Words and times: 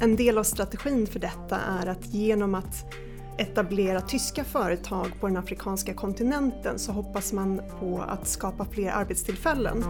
En 0.00 0.16
del 0.16 0.38
av 0.38 0.42
strategin 0.42 1.06
för 1.06 1.20
detta 1.20 1.58
är 1.82 1.86
att 1.86 2.14
genom 2.14 2.54
att 2.54 2.84
etablera 3.38 4.00
tyska 4.00 4.44
företag 4.44 5.12
på 5.20 5.26
den 5.26 5.36
afrikanska 5.36 5.94
kontinenten 5.94 6.78
så 6.78 6.92
hoppas 6.92 7.32
man 7.32 7.62
på 7.80 8.04
att 8.08 8.28
skapa 8.28 8.64
fler 8.64 8.90
arbetstillfällen. 8.90 9.84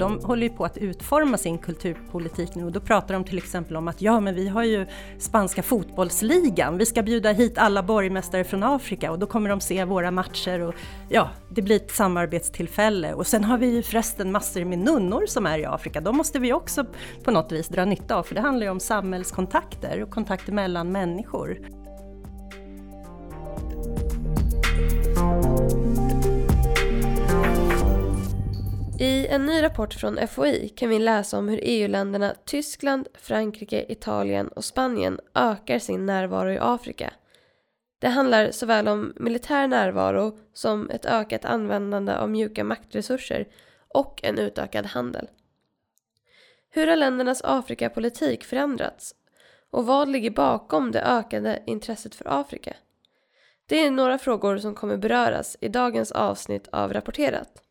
De 0.00 0.20
håller 0.24 0.42
ju 0.42 0.50
på 0.50 0.64
att 0.64 0.78
utforma 0.78 1.38
sin 1.38 1.58
kulturpolitik 1.58 2.54
nu 2.54 2.64
och 2.64 2.72
då 2.72 2.80
pratar 2.80 3.14
de 3.14 3.24
till 3.24 3.38
exempel 3.38 3.76
om 3.76 3.88
att 3.88 4.02
ja, 4.02 4.20
men 4.20 4.34
vi 4.34 4.48
har 4.48 4.64
ju 4.64 4.86
spanska 5.18 5.62
fotbollsligan. 5.62 6.78
Vi 6.78 6.86
ska 6.86 7.02
bjuda 7.02 7.32
hit 7.32 7.58
alla 7.58 7.82
borgmästare 7.82 8.44
från 8.44 8.62
Afrika 8.62 9.10
och 9.10 9.18
då 9.18 9.26
kommer 9.26 9.50
de 9.50 9.60
se 9.60 9.84
våra 9.84 10.10
matcher 10.10 10.60
och 10.60 10.74
ja, 11.08 11.30
det 11.50 11.62
blir 11.62 11.76
ett 11.76 11.90
samarbetstillfälle. 11.90 13.14
Och 13.14 13.26
sen 13.26 13.44
har 13.44 13.58
vi 13.58 13.74
ju 13.74 13.82
förresten 13.82 14.32
massor 14.32 14.64
med 14.64 14.78
nunnor 14.78 15.26
som 15.26 15.46
är 15.46 15.58
i 15.58 15.64
Afrika. 15.64 16.00
De 16.00 16.16
måste 16.16 16.38
vi 16.38 16.52
också 16.52 16.84
på 17.24 17.30
något 17.30 17.52
vis 17.52 17.68
dra 17.68 17.84
nytta 17.84 18.16
av 18.16 18.22
för 18.22 18.34
det 18.34 18.40
handlar 18.40 18.66
ju 18.66 18.70
om 18.70 18.80
samhällskontakter 18.80 20.02
och 20.02 20.10
kontakter 20.10 20.52
mellan 20.52 20.92
människor. 20.92 21.58
I 29.02 29.26
en 29.26 29.46
ny 29.46 29.62
rapport 29.62 29.94
från 29.94 30.28
FOI 30.28 30.68
kan 30.68 30.88
vi 30.88 30.98
läsa 30.98 31.38
om 31.38 31.48
hur 31.48 31.60
EU-länderna 31.62 32.34
Tyskland, 32.44 33.08
Frankrike, 33.14 33.86
Italien 33.88 34.48
och 34.48 34.64
Spanien 34.64 35.20
ökar 35.34 35.78
sin 35.78 36.06
närvaro 36.06 36.50
i 36.50 36.58
Afrika. 36.60 37.12
Det 37.98 38.08
handlar 38.08 38.50
såväl 38.50 38.88
om 38.88 39.12
militär 39.16 39.68
närvaro 39.68 40.38
som 40.52 40.90
ett 40.90 41.06
ökat 41.06 41.44
användande 41.44 42.16
av 42.16 42.30
mjuka 42.30 42.64
maktresurser 42.64 43.48
och 43.88 44.20
en 44.22 44.38
utökad 44.38 44.86
handel. 44.86 45.28
Hur 46.70 46.86
har 46.86 46.96
ländernas 46.96 47.42
Afrikapolitik 47.44 48.44
förändrats? 48.44 49.14
Och 49.70 49.86
vad 49.86 50.08
ligger 50.08 50.30
bakom 50.30 50.92
det 50.92 51.02
ökade 51.02 51.62
intresset 51.66 52.14
för 52.14 52.40
Afrika? 52.40 52.76
Det 53.66 53.84
är 53.86 53.90
några 53.90 54.18
frågor 54.18 54.58
som 54.58 54.74
kommer 54.74 54.96
beröras 54.96 55.56
i 55.60 55.68
dagens 55.68 56.12
avsnitt 56.12 56.68
av 56.72 56.92
Rapporterat. 56.92 57.62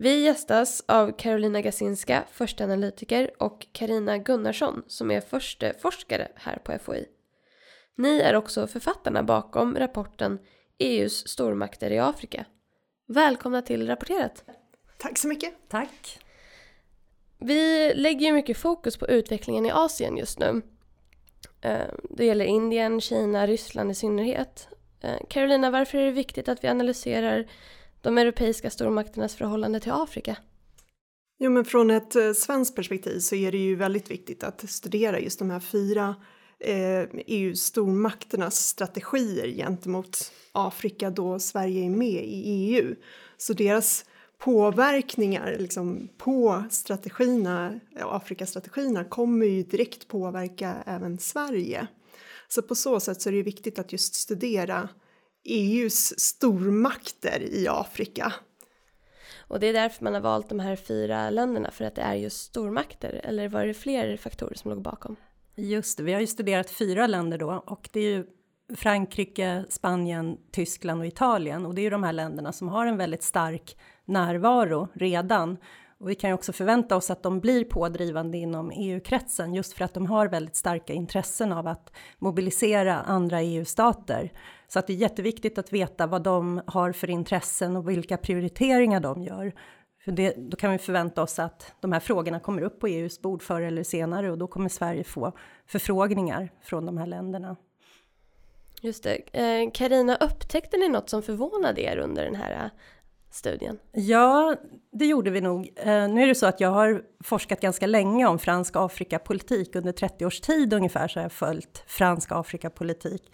Vi 0.00 0.24
gästas 0.24 0.82
av 0.86 1.12
Carolina 1.12 1.60
Gasinska, 1.60 2.24
första 2.32 2.64
analytiker 2.64 3.30
och 3.38 3.66
Karina 3.72 4.18
Gunnarsson 4.18 4.82
som 4.86 5.10
är 5.10 5.20
förste 5.20 5.74
forskare 5.78 6.28
här 6.34 6.56
på 6.56 6.78
FOI. 6.78 7.06
Ni 7.94 8.20
är 8.20 8.34
också 8.34 8.66
författarna 8.66 9.22
bakom 9.22 9.76
rapporten 9.76 10.38
EUs 10.78 11.28
stormakter 11.28 11.90
i 11.90 11.98
Afrika. 11.98 12.44
Välkomna 13.06 13.62
till 13.62 13.86
Rapporterat! 13.86 14.44
Tack 14.98 15.18
så 15.18 15.28
mycket! 15.28 15.54
Tack! 15.68 16.18
Vi 17.38 17.92
lägger 17.94 18.26
ju 18.26 18.32
mycket 18.32 18.58
fokus 18.58 18.96
på 18.96 19.08
utvecklingen 19.08 19.66
i 19.66 19.70
Asien 19.70 20.16
just 20.16 20.38
nu. 20.38 20.62
Eh, 21.60 21.88
det 22.10 22.24
gäller 22.24 22.44
Indien, 22.44 23.00
Kina, 23.00 23.46
Ryssland 23.46 23.90
i 23.90 23.94
synnerhet. 23.94 24.68
Eh, 25.00 25.18
Carolina, 25.28 25.70
varför 25.70 25.98
är 25.98 26.04
det 26.04 26.10
viktigt 26.10 26.48
att 26.48 26.64
vi 26.64 26.68
analyserar 26.68 27.46
de 28.02 28.18
europeiska 28.18 28.70
stormakternas 28.70 29.34
förhållande 29.34 29.80
till 29.80 29.92
Afrika? 29.92 30.36
Jo, 31.38 31.50
men 31.50 31.64
från 31.64 31.90
ett 31.90 32.16
eh, 32.16 32.32
svenskt 32.32 32.76
perspektiv 32.76 33.18
så 33.18 33.34
är 33.34 33.52
det 33.52 33.58
ju 33.58 33.76
väldigt 33.76 34.10
viktigt 34.10 34.44
att 34.44 34.70
studera 34.70 35.20
just 35.20 35.38
de 35.38 35.50
här 35.50 35.60
fyra 35.60 36.14
eh, 36.60 37.02
EU-stormakternas 37.26 38.56
strategier 38.56 39.48
gentemot 39.48 40.32
Afrika 40.52 41.10
då 41.10 41.38
Sverige 41.38 41.84
är 41.84 41.90
med 41.90 42.24
i 42.24 42.42
EU. 42.46 42.94
Så 43.36 43.52
deras 43.52 44.04
påverkningar 44.38 45.56
liksom, 45.58 46.08
på 46.18 46.64
strategierna, 46.70 47.80
Afrikastrategierna 48.00 49.04
kommer 49.04 49.46
ju 49.46 49.62
direkt 49.62 50.08
påverka 50.08 50.74
även 50.86 51.18
Sverige. 51.18 51.86
Så 52.48 52.62
på 52.62 52.74
så 52.74 53.00
sätt 53.00 53.22
så 53.22 53.28
är 53.28 53.32
det 53.32 53.42
viktigt 53.42 53.78
att 53.78 53.92
just 53.92 54.14
studera 54.14 54.88
EUs 55.48 56.20
stormakter 56.20 57.42
i 57.42 57.68
Afrika. 57.68 58.32
Och 59.48 59.60
det 59.60 59.66
är 59.66 59.72
därför 59.72 60.04
man 60.04 60.14
har 60.14 60.20
valt 60.20 60.48
de 60.48 60.60
här 60.60 60.76
fyra 60.76 61.30
länderna, 61.30 61.70
för 61.70 61.84
att 61.84 61.94
det 61.94 62.02
är 62.02 62.14
just 62.14 62.42
stormakter? 62.42 63.20
Eller 63.24 63.48
var 63.48 63.66
det 63.66 63.74
fler 63.74 64.16
faktorer 64.16 64.54
som 64.54 64.70
låg 64.70 64.82
bakom? 64.82 65.16
Just 65.56 65.98
det, 65.98 66.02
vi 66.02 66.12
har 66.12 66.20
ju 66.20 66.26
studerat 66.26 66.70
fyra 66.70 67.06
länder 67.06 67.38
då 67.38 67.62
och 67.66 67.88
det 67.92 68.00
är 68.00 68.10
ju 68.10 68.26
Frankrike, 68.76 69.64
Spanien, 69.68 70.38
Tyskland 70.52 71.00
och 71.00 71.06
Italien 71.06 71.66
och 71.66 71.74
det 71.74 71.80
är 71.80 71.82
ju 71.82 71.90
de 71.90 72.02
här 72.02 72.12
länderna 72.12 72.52
som 72.52 72.68
har 72.68 72.86
en 72.86 72.96
väldigt 72.96 73.22
stark 73.22 73.76
närvaro 74.04 74.88
redan. 74.94 75.56
Och 76.00 76.10
vi 76.10 76.14
kan 76.14 76.30
ju 76.30 76.34
också 76.34 76.52
förvänta 76.52 76.96
oss 76.96 77.10
att 77.10 77.22
de 77.22 77.40
blir 77.40 77.64
pådrivande 77.64 78.38
inom 78.38 78.70
EU-kretsen 78.74 79.54
just 79.54 79.72
för 79.72 79.84
att 79.84 79.94
de 79.94 80.06
har 80.06 80.28
väldigt 80.28 80.56
starka 80.56 80.92
intressen 80.92 81.52
av 81.52 81.66
att 81.66 81.92
mobilisera 82.18 83.00
andra 83.00 83.42
EU-stater. 83.42 84.32
Så 84.68 84.78
att 84.78 84.86
det 84.86 84.92
är 84.92 84.96
jätteviktigt 84.96 85.58
att 85.58 85.72
veta 85.72 86.06
vad 86.06 86.22
de 86.22 86.62
har 86.66 86.92
för 86.92 87.10
intressen 87.10 87.76
och 87.76 87.88
vilka 87.88 88.16
prioriteringar 88.16 89.00
de 89.00 89.22
gör. 89.22 89.52
För 90.04 90.12
det, 90.12 90.34
då 90.36 90.56
kan 90.56 90.72
vi 90.72 90.78
förvänta 90.78 91.22
oss 91.22 91.38
att 91.38 91.74
de 91.80 91.92
här 91.92 92.00
frågorna 92.00 92.40
kommer 92.40 92.62
upp 92.62 92.80
på 92.80 92.86
EUs 92.86 93.22
bord 93.22 93.42
förr 93.42 93.60
eller 93.60 93.82
senare 93.82 94.30
och 94.30 94.38
då 94.38 94.46
kommer 94.46 94.68
Sverige 94.68 95.04
få 95.04 95.32
förfrågningar 95.66 96.52
från 96.62 96.86
de 96.86 96.98
här 96.98 97.06
länderna. 97.06 97.56
Just 98.82 99.04
det. 99.04 99.18
Karina, 99.74 100.16
eh, 100.16 100.26
upptäckte 100.26 100.76
ni 100.76 100.88
något 100.88 101.10
som 101.10 101.22
förvånade 101.22 101.80
er 101.80 101.96
under 101.96 102.24
den 102.24 102.34
här 102.34 102.70
studien? 103.30 103.78
Ja, 103.92 104.56
det 104.92 105.06
gjorde 105.06 105.30
vi 105.30 105.40
nog. 105.40 105.68
Eh, 105.76 106.08
nu 106.08 106.22
är 106.22 106.26
det 106.26 106.34
så 106.34 106.46
att 106.46 106.60
jag 106.60 106.70
har 106.70 107.02
forskat 107.24 107.60
ganska 107.60 107.86
länge 107.86 108.26
om 108.26 108.38
fransk 108.38 108.76
Afrikapolitik. 108.76 109.76
Under 109.76 109.92
30 109.92 110.26
års 110.26 110.40
tid 110.40 110.72
ungefär 110.72 111.08
så 111.08 111.18
har 111.18 111.24
jag 111.24 111.32
följt 111.32 111.84
fransk 111.86 112.32
Afrikapolitik. 112.32 113.32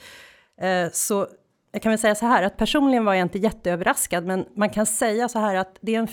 Eh, 0.61 0.91
så 0.93 1.29
jag 1.73 1.83
kan 1.83 1.91
väl 1.91 1.99
säga 1.99 2.15
så 2.15 2.27
här 2.27 2.43
att 2.43 2.57
personligen 2.57 3.05
var 3.05 3.15
jag 3.15 3.23
inte 3.23 3.39
jätteöverraskad, 3.39 4.25
men 4.27 4.45
man 4.57 4.71
kan 4.71 4.87
säga 4.87 5.29
så 5.29 5.39
här 5.39 5.55
att 5.55 5.79
det 5.81 5.95
är 5.95 5.99
en 5.99 6.09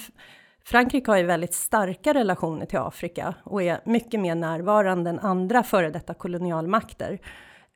Frankrike 0.65 1.11
har 1.11 1.17
ju 1.17 1.23
väldigt 1.23 1.53
starka 1.53 2.13
relationer 2.13 2.65
till 2.65 2.79
Afrika 2.79 3.35
och 3.43 3.63
är 3.63 3.81
mycket 3.85 4.19
mer 4.19 4.35
närvarande 4.35 5.09
än 5.09 5.19
andra 5.19 5.63
före 5.63 5.89
detta 5.89 6.13
kolonialmakter. 6.13 7.19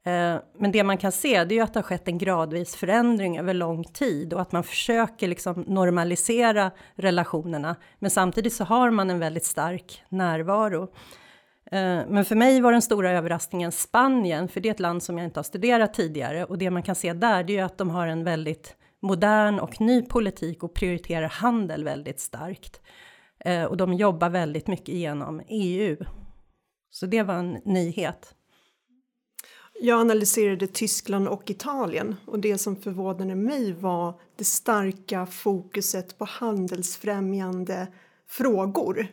Eh, 0.05 0.37
men 0.57 0.71
det 0.71 0.83
man 0.83 0.97
kan 0.97 1.11
se 1.11 1.43
det 1.43 1.53
är 1.53 1.57
ju 1.57 1.63
att 1.63 1.73
det 1.73 1.79
har 1.79 1.83
skett 1.83 2.07
en 2.07 2.17
gradvis 2.17 2.75
förändring 2.75 3.39
över 3.39 3.53
lång 3.53 3.83
tid 3.83 4.33
och 4.33 4.41
att 4.41 4.51
man 4.51 4.63
försöker 4.63 5.27
liksom 5.27 5.63
normalisera 5.67 6.71
relationerna. 6.95 7.75
Men 7.99 8.11
samtidigt 8.11 8.53
så 8.53 8.63
har 8.63 8.91
man 8.91 9.09
en 9.09 9.19
väldigt 9.19 9.45
stark 9.45 10.03
närvaro. 10.09 10.83
Eh, 11.71 12.01
men 12.07 12.25
för 12.25 12.35
mig 12.35 12.61
var 12.61 12.71
den 12.71 12.81
stora 12.81 13.11
överraskningen 13.11 13.71
Spanien, 13.71 14.47
för 14.47 14.61
det 14.61 14.69
är 14.69 14.73
ett 14.73 14.79
land 14.79 15.03
som 15.03 15.17
jag 15.17 15.25
inte 15.25 15.39
har 15.39 15.43
studerat 15.43 15.93
tidigare. 15.93 16.45
Och 16.45 16.57
det 16.57 16.69
man 16.69 16.83
kan 16.83 16.95
se 16.95 17.13
där, 17.13 17.43
det 17.43 17.53
är 17.53 17.57
ju 17.57 17.63
att 17.63 17.77
de 17.77 17.89
har 17.89 18.07
en 18.07 18.23
väldigt 18.23 18.75
modern 19.01 19.59
och 19.59 19.81
ny 19.81 20.01
politik 20.01 20.63
och 20.63 20.73
prioriterar 20.73 21.29
handel 21.29 21.83
väldigt 21.83 22.19
starkt. 22.19 22.81
Eh, 23.39 23.63
och 23.63 23.77
de 23.77 23.93
jobbar 23.93 24.29
väldigt 24.29 24.67
mycket 24.67 24.95
genom 24.95 25.41
EU. 25.47 25.97
Så 26.89 27.05
det 27.05 27.23
var 27.23 27.33
en 27.33 27.51
nyhet. 27.65 28.35
Jag 29.79 29.99
analyserade 29.99 30.67
Tyskland 30.67 31.27
och 31.27 31.49
Italien 31.49 32.15
och 32.25 32.39
det 32.39 32.57
som 32.57 32.75
förvånade 32.75 33.35
mig 33.35 33.73
var 33.73 34.19
det 34.35 34.43
starka 34.43 35.25
fokuset 35.25 36.17
på 36.17 36.25
handelsfrämjande 36.25 37.87
frågor. 38.27 39.07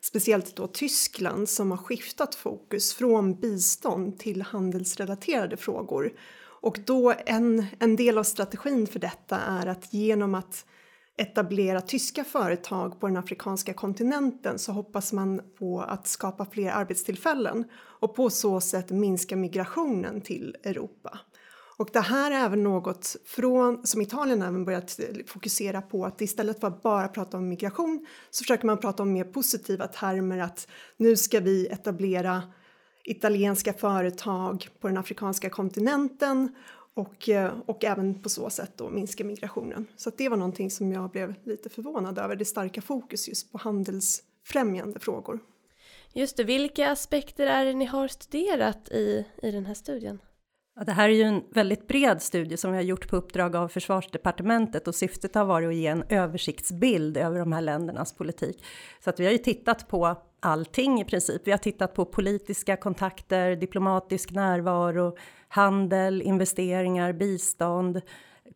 Speciellt 0.00 0.56
då 0.56 0.66
Tyskland 0.66 1.48
som 1.48 1.70
har 1.70 1.78
skiftat 1.78 2.34
fokus 2.34 2.94
från 2.94 3.34
bistånd 3.40 4.18
till 4.18 4.42
handelsrelaterade 4.42 5.56
frågor. 5.56 6.12
Och 6.60 6.78
då 6.84 7.14
en, 7.26 7.66
en 7.78 7.96
del 7.96 8.18
av 8.18 8.22
strategin 8.22 8.86
för 8.86 8.98
detta 8.98 9.36
är 9.38 9.66
att 9.66 9.92
genom 9.92 10.34
att 10.34 10.66
etablera 11.16 11.80
tyska 11.80 12.24
företag 12.24 13.00
på 13.00 13.06
den 13.06 13.16
afrikanska 13.16 13.74
kontinenten 13.74 14.58
så 14.58 14.72
hoppas 14.72 15.12
man 15.12 15.40
på 15.58 15.80
att 15.80 16.06
skapa 16.06 16.46
fler 16.46 16.70
arbetstillfällen 16.70 17.64
och 17.74 18.14
på 18.14 18.30
så 18.30 18.60
sätt 18.60 18.90
minska 18.90 19.36
migrationen 19.36 20.20
till 20.20 20.56
Europa. 20.64 21.18
Och 21.78 21.88
det 21.92 22.00
här 22.00 22.30
är 22.30 22.44
även 22.44 22.64
något 22.64 23.16
från, 23.24 23.86
som 23.86 24.02
Italien 24.02 24.42
även 24.42 24.64
börjat 24.64 25.00
fokusera 25.26 25.82
på 25.82 26.04
att 26.04 26.20
istället 26.20 26.60
för 26.60 26.66
att 26.66 26.82
bara 26.82 27.08
prata 27.08 27.36
om 27.36 27.48
migration 27.48 28.06
så 28.30 28.42
försöker 28.44 28.66
man 28.66 28.78
prata 28.78 29.02
om 29.02 29.12
mer 29.12 29.24
positiva 29.24 29.86
termer 29.86 30.38
att 30.38 30.68
nu 30.96 31.16
ska 31.16 31.40
vi 31.40 31.66
etablera 31.66 32.42
italienska 33.04 33.72
företag 33.72 34.68
på 34.80 34.88
den 34.88 34.96
afrikanska 34.96 35.50
kontinenten 35.50 36.54
och, 36.96 37.28
eh, 37.28 37.54
och 37.66 37.84
även 37.84 38.22
på 38.22 38.28
så 38.28 38.50
sätt 38.50 38.72
då 38.76 38.90
minska 38.90 39.24
migrationen. 39.24 39.86
Så 39.96 40.10
det 40.16 40.28
var 40.28 40.36
någonting 40.36 40.70
som 40.70 40.92
jag 40.92 41.10
blev 41.10 41.34
lite 41.44 41.68
förvånad 41.68 42.18
över, 42.18 42.36
det 42.36 42.44
starka 42.44 42.80
fokus 42.80 43.28
just 43.28 43.52
på 43.52 43.58
handelsfrämjande 43.58 45.00
frågor. 45.00 45.40
Just 46.12 46.36
det, 46.36 46.44
vilka 46.44 46.90
aspekter 46.90 47.46
är 47.46 47.64
det 47.64 47.72
ni 47.72 47.84
har 47.84 48.08
studerat 48.08 48.88
i, 48.88 49.24
i 49.42 49.50
den 49.50 49.66
här 49.66 49.74
studien? 49.74 50.18
Ja, 50.78 50.84
det 50.84 50.92
här 50.92 51.08
är 51.08 51.14
ju 51.14 51.22
en 51.22 51.44
väldigt 51.50 51.88
bred 51.88 52.22
studie 52.22 52.56
som 52.56 52.70
vi 52.70 52.76
har 52.76 52.84
gjort 52.84 53.08
på 53.08 53.16
uppdrag 53.16 53.56
av 53.56 53.68
försvarsdepartementet 53.68 54.88
och 54.88 54.94
syftet 54.94 55.34
har 55.34 55.44
varit 55.44 55.68
att 55.68 55.74
ge 55.74 55.86
en 55.86 56.04
översiktsbild 56.08 57.16
över 57.16 57.38
de 57.38 57.52
här 57.52 57.60
ländernas 57.60 58.12
politik. 58.12 58.64
Så 59.00 59.10
att 59.10 59.20
vi 59.20 59.24
har 59.24 59.32
ju 59.32 59.38
tittat 59.38 59.88
på 59.88 60.16
allting 60.40 61.00
i 61.00 61.04
princip. 61.04 61.42
Vi 61.44 61.50
har 61.50 61.58
tittat 61.58 61.94
på 61.94 62.04
politiska 62.04 62.76
kontakter, 62.76 63.56
diplomatisk 63.56 64.30
närvaro, 64.30 65.16
handel, 65.48 66.22
investeringar, 66.22 67.12
bistånd, 67.12 68.00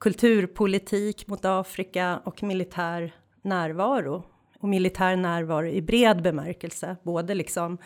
kulturpolitik 0.01 1.27
mot 1.27 1.45
Afrika 1.45 2.21
och 2.25 2.43
militär 2.43 3.15
närvaro. 3.43 4.23
Och 4.59 4.69
militär 4.69 5.17
närvaro 5.17 5.67
i 5.67 5.83
bred 5.83 6.23
bemärkelse, 6.23 6.97
både 7.03 7.35
liksom 7.35 7.79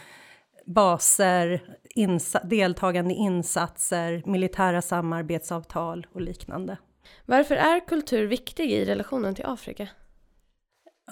baser, 0.67 1.63
deltagande 2.43 3.14
insatser, 3.14 4.23
militära 4.26 4.82
samarbetsavtal 4.82 6.06
och 6.12 6.20
liknande. 6.20 6.76
Varför 7.26 7.56
är 7.56 7.87
kultur 7.87 8.26
viktig 8.26 8.73
i 8.73 8.85
relationen 8.85 9.35
till 9.35 9.46
Afrika? 9.46 9.88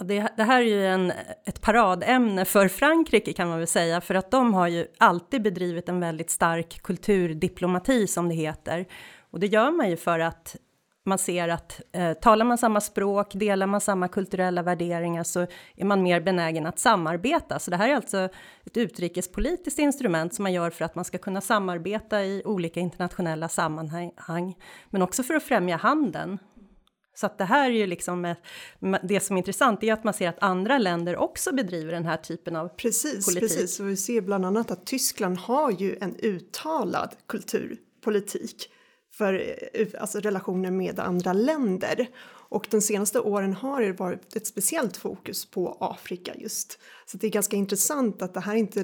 Det, 0.00 0.28
det, 0.36 0.42
här 0.42 0.60
är 0.60 0.66
ju 0.66 0.86
en, 0.86 1.12
ett 1.44 1.60
paradämne 1.60 2.44
för 2.44 2.68
Frankrike 2.68 3.32
kan 3.32 3.48
man 3.48 3.58
väl 3.58 3.66
säga, 3.66 4.00
för 4.00 4.14
att 4.14 4.30
de 4.30 4.54
har 4.54 4.68
ju 4.68 4.86
alltid 4.98 5.42
bedrivit 5.42 5.88
en 5.88 6.00
väldigt 6.00 6.30
stark 6.30 6.82
kulturdiplomati 6.82 8.06
som 8.06 8.28
det 8.28 8.34
heter. 8.34 8.86
Och 9.30 9.40
det 9.40 9.46
gör 9.46 9.70
man 9.70 9.90
ju 9.90 9.96
för 9.96 10.18
att 10.18 10.56
man 11.04 11.18
ser 11.18 11.48
att 11.48 11.80
eh, 11.92 12.12
talar 12.12 12.44
man 12.44 12.58
samma 12.58 12.80
språk, 12.80 13.34
delar 13.34 13.66
man 13.66 13.80
samma 13.80 14.08
kulturella 14.08 14.62
värderingar 14.62 15.24
så 15.24 15.46
är 15.76 15.84
man 15.84 16.02
mer 16.02 16.20
benägen 16.20 16.66
att 16.66 16.78
samarbeta. 16.78 17.58
Så 17.58 17.70
det 17.70 17.76
här 17.76 17.88
är 17.88 17.94
alltså 17.94 18.28
ett 18.64 18.76
utrikespolitiskt 18.76 19.78
instrument 19.78 20.34
som 20.34 20.42
man 20.42 20.52
gör 20.52 20.70
för 20.70 20.84
att 20.84 20.94
man 20.94 21.04
ska 21.04 21.18
kunna 21.18 21.40
samarbeta 21.40 22.24
i 22.24 22.42
olika 22.44 22.80
internationella 22.80 23.48
sammanhang, 23.48 24.54
men 24.90 25.02
också 25.02 25.22
för 25.22 25.34
att 25.34 25.42
främja 25.42 25.76
handeln. 25.76 26.38
Så 27.14 27.26
att 27.26 27.38
det 27.38 27.44
här 27.44 27.70
är 27.70 27.74
ju 27.74 27.86
liksom 27.86 28.34
det 29.02 29.20
som 29.20 29.36
är 29.36 29.38
intressant 29.38 29.82
är 29.82 29.92
att 29.92 30.04
man 30.04 30.14
ser 30.14 30.28
att 30.28 30.42
andra 30.42 30.78
länder 30.78 31.16
också 31.16 31.54
bedriver 31.54 31.92
den 31.92 32.04
här 32.04 32.16
typen 32.16 32.56
av 32.56 32.68
precis, 32.68 33.26
politik. 33.26 33.48
Precis, 33.48 33.80
och 33.80 33.88
vi 33.88 33.96
ser 33.96 34.20
bland 34.20 34.46
annat 34.46 34.70
att 34.70 34.86
Tyskland 34.86 35.38
har 35.38 35.70
ju 35.70 35.96
en 36.00 36.16
uttalad 36.16 37.14
kulturpolitik 37.26 38.68
för 39.12 39.56
eh, 39.72 39.86
alltså 40.00 40.20
relationer 40.20 40.70
med 40.70 41.00
andra 41.00 41.32
länder. 41.32 42.08
Och 42.28 42.66
de 42.70 42.80
senaste 42.80 43.20
åren 43.20 43.52
har 43.52 43.82
det 43.82 43.92
varit 43.92 44.36
ett 44.36 44.46
speciellt 44.46 44.96
fokus 44.96 45.46
på 45.46 45.76
Afrika 45.80 46.32
just. 46.34 46.78
Så 47.06 47.16
det 47.16 47.26
är 47.26 47.30
ganska 47.30 47.56
intressant 47.56 48.22
att 48.22 48.34
det 48.34 48.40
här 48.40 48.54
inte... 48.54 48.82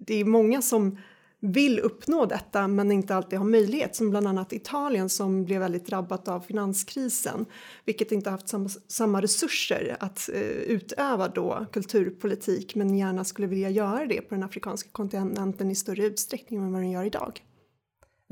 Det 0.00 0.14
är 0.14 0.24
många 0.24 0.62
som 0.62 0.98
vill 1.44 1.80
uppnå 1.80 2.26
detta 2.26 2.68
men 2.68 2.92
inte 2.92 3.14
alltid 3.14 3.38
har 3.38 3.46
möjlighet 3.46 3.96
som 3.96 4.10
bland 4.10 4.28
annat 4.28 4.52
Italien 4.52 5.08
som 5.08 5.44
blev 5.44 5.60
väldigt 5.60 5.86
drabbat 5.86 6.28
av 6.28 6.40
finanskrisen 6.40 7.46
vilket 7.84 8.12
inte 8.12 8.30
haft 8.30 8.48
samma, 8.48 8.68
samma 8.88 9.22
resurser 9.22 9.96
att 10.00 10.28
eh, 10.28 10.40
utöva 10.42 11.28
då 11.28 11.66
kulturpolitik 11.72 12.74
men 12.74 12.98
gärna 12.98 13.24
skulle 13.24 13.46
vilja 13.46 13.70
göra 13.70 14.06
det 14.06 14.20
på 14.20 14.34
den 14.34 14.44
afrikanska 14.44 14.88
kontinenten 14.92 15.70
i 15.70 15.74
större 15.74 16.04
utsträckning 16.04 16.60
än 16.60 16.72
vad 16.72 16.82
den 16.82 16.90
gör 16.90 17.04
idag. 17.04 17.40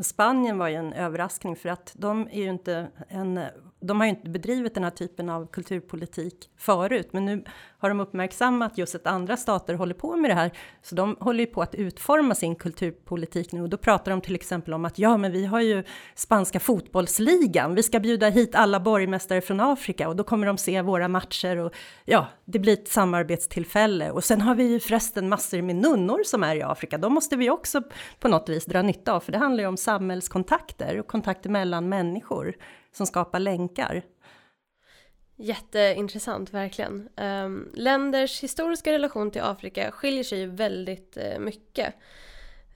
Spanien 0.03 0.59
var 0.59 0.69
ju 0.69 0.75
en 0.75 0.93
överraskning 0.93 1.57
för 1.57 1.69
att 1.69 1.93
de 1.97 2.29
är 2.31 2.43
ju 2.43 2.49
inte 2.49 2.89
en 3.09 3.41
de 3.81 4.01
har 4.01 4.07
ju 4.07 4.11
inte 4.11 4.31
bedrivit 4.31 4.75
den 4.75 4.85
här 4.85 4.91
typen 4.91 5.29
av 5.29 5.47
kulturpolitik 5.47 6.51
förut, 6.57 7.09
men 7.13 7.25
nu 7.25 7.45
har 7.79 7.89
de 7.89 8.01
uppmärksammat 8.01 8.79
just 8.79 8.95
att 8.95 9.07
andra 9.07 9.37
stater 9.37 9.75
håller 9.75 9.95
på 9.95 10.17
med 10.17 10.31
det 10.31 10.35
här. 10.35 10.51
Så 10.83 10.95
de 10.95 11.17
håller 11.21 11.41
ju 11.41 11.47
på 11.47 11.63
att 11.63 11.75
utforma 11.75 12.35
sin 12.35 12.55
kulturpolitik 12.55 13.53
nu 13.53 13.63
och 13.63 13.69
då 13.69 13.77
pratar 13.77 14.11
de 14.11 14.21
till 14.21 14.35
exempel 14.35 14.75
om 14.75 14.85
att 14.85 14.99
ja, 14.99 15.17
men 15.17 15.33
vi 15.33 15.47
har 15.47 15.61
ju 15.61 15.85
spanska 16.15 16.61
fotbollsligan. 16.61 17.75
Vi 17.75 17.83
ska 17.83 18.01
bjuda 18.01 18.29
hit 18.29 18.55
alla 18.55 18.81
borgmästare 18.81 19.41
från 19.41 19.61
Afrika 19.61 20.09
och 20.09 20.17
då 20.17 20.25
kommer 20.25 20.47
de 20.47 20.59
se 20.59 20.83
våra 20.83 21.09
matcher 21.09 21.57
och 21.57 21.75
ja, 22.05 22.27
det 22.45 22.59
blir 22.59 22.73
ett 22.73 22.89
samarbetstillfälle. 22.89 24.11
Och 24.11 24.25
sen 24.25 24.41
har 24.41 24.55
vi 24.55 24.65
ju 24.65 24.81
förresten 24.81 25.29
massor 25.29 25.63
med 25.63 25.77
nunnor 25.77 26.23
som 26.25 26.43
är 26.43 26.57
i 26.57 26.63
Afrika. 26.63 26.99
De 26.99 27.13
måste 27.13 27.37
vi 27.37 27.51
också 27.51 27.83
på 28.21 28.29
något 28.29 28.49
vis 28.49 28.65
dra 28.65 28.83
nytta 28.83 29.13
av, 29.13 29.21
för 29.21 29.33
det 29.33 29.39
handlar 29.39 29.63
ju 29.63 29.69
om 29.69 29.77
samhällskontakter 29.77 30.99
och 30.99 31.07
kontakter 31.07 31.51
mellan 31.51 31.89
människor 31.89 32.55
som 32.93 33.07
skapar 33.07 33.39
länkar. 33.39 34.03
Jätteintressant, 35.37 36.55
verkligen. 36.55 37.09
Um, 37.17 37.73
länders 37.75 38.43
historiska 38.43 38.93
relation 38.93 39.31
till 39.31 39.43
Afrika 39.43 39.91
skiljer 39.91 40.25
sig 40.25 40.39
ju 40.39 40.47
väldigt 40.47 41.19
uh, 41.21 41.39
mycket. 41.39 41.95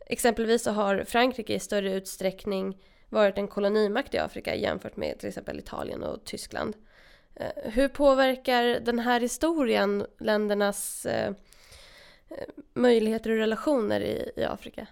Exempelvis 0.06 0.62
så 0.62 0.70
har 0.70 1.04
Frankrike 1.04 1.54
i 1.54 1.60
större 1.60 1.94
utsträckning 1.94 2.78
varit 3.08 3.38
en 3.38 3.48
kolonimakt 3.48 4.14
i 4.14 4.18
Afrika 4.18 4.54
jämfört 4.54 4.96
med 4.96 5.18
till 5.18 5.28
exempel 5.28 5.58
Italien 5.58 6.02
och 6.02 6.24
Tyskland. 6.24 6.76
Eh, 7.34 7.70
hur 7.72 7.88
påverkar 7.88 8.64
den 8.64 8.98
här 8.98 9.20
historien 9.20 10.06
ländernas 10.18 11.06
eh, 11.06 11.34
möjligheter 12.74 13.30
och 13.30 13.36
relationer 13.36 14.00
i, 14.00 14.32
i 14.36 14.44
Afrika? 14.44 14.86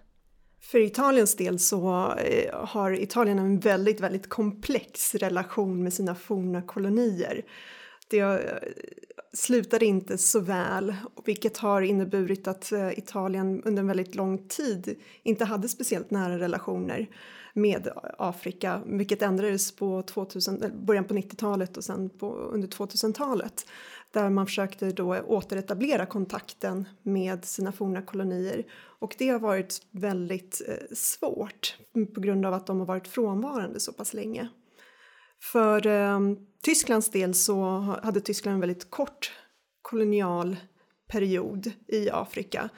För 0.63 0.79
Italiens 0.79 1.37
del 1.37 1.59
så 1.59 2.15
eh, 2.19 2.55
har 2.67 2.93
Italien 2.93 3.39
en 3.39 3.61
väldigt, 3.61 4.01
väldigt 4.01 4.29
komplex 4.29 5.15
relation 5.15 5.83
med 5.83 5.93
sina 5.93 6.15
forna 6.15 6.63
kolonier. 6.63 7.43
Det 8.09 8.19
eh, 8.19 8.39
slutade 9.33 9.87
inte 9.87 10.19
så 10.19 10.41
väl, 10.41 10.95
vilket 11.25 11.57
har 11.57 11.83
inneburit 11.83 12.49
att 12.49 12.73
eh, 12.73 12.99
Italien 12.99 13.63
under 13.65 13.83
en 13.83 13.87
väldigt 13.87 14.15
lång 14.15 14.49
tid 14.49 14.97
inte 15.23 15.45
hade 15.45 15.69
speciellt 15.69 16.11
nära 16.11 16.39
relationer 16.39 17.09
med 17.53 17.89
Afrika, 18.19 18.83
vilket 18.87 19.23
ändrades 19.23 19.77
på 19.77 20.03
2000, 20.03 20.85
början 20.87 21.05
på 21.05 21.15
90-talet 21.15 21.77
och 21.77 21.85
sen 21.85 22.11
på, 22.11 22.35
under 22.35 22.69
2000-talet 22.69 23.67
där 24.13 24.31
man 24.31 24.47
försökte 24.47 24.91
då 24.91 25.21
återetablera 25.21 26.07
kontakten 26.07 26.89
med 27.03 27.45
sina 27.45 27.73
forna 27.73 28.03
kolonier 28.03 28.65
och 28.73 29.15
det 29.19 29.29
har 29.29 29.39
varit 29.39 29.87
väldigt 29.91 30.63
eh, 30.69 30.95
svårt 30.97 31.77
på 32.15 32.21
grund 32.21 32.47
av 32.47 32.55
att 32.55 32.67
de 32.67 32.79
har 32.79 32.87
varit 32.87 33.09
frånvarande 33.09 33.81
så 33.81 33.93
pass 33.93 34.15
länge. 34.15 34.49
För 35.53 35.87
eh, 35.87 36.21
Tysklands 36.63 37.11
del 37.11 37.35
så 37.35 37.79
hade 38.03 38.21
Tyskland 38.21 38.55
en 38.55 38.61
väldigt 38.61 38.91
kort 38.91 39.33
kolonial 39.83 40.57
period 41.09 41.73
i 41.89 42.11
Afrika 42.11 42.69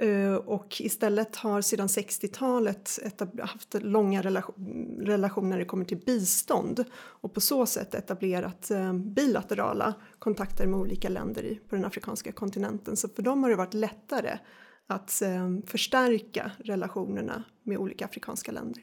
Eh, 0.00 0.34
och 0.34 0.80
istället 0.80 1.36
har 1.36 1.60
sedan 1.60 1.86
60-talet 1.86 2.98
haft 3.42 3.74
långa 3.74 4.22
relationer 4.22 5.48
när 5.50 5.58
det 5.58 5.64
kommer 5.64 5.84
till 5.84 6.00
bistånd 6.06 6.84
och 6.94 7.34
på 7.34 7.40
så 7.40 7.66
sätt 7.66 7.94
etablerat 7.94 8.70
eh, 8.70 8.92
bilaterala 8.92 9.94
kontakter 10.18 10.66
med 10.66 10.80
olika 10.80 11.08
länder 11.08 11.58
på 11.68 11.76
den 11.76 11.84
afrikanska 11.84 12.32
kontinenten. 12.32 12.96
Så 12.96 13.08
för 13.08 13.22
dem 13.22 13.42
har 13.42 13.50
det 13.50 13.56
varit 13.56 13.74
lättare 13.74 14.38
att 14.86 15.22
eh, 15.22 15.48
förstärka 15.66 16.50
relationerna 16.58 17.44
med 17.62 17.78
olika 17.78 18.04
afrikanska 18.04 18.52
länder. 18.52 18.82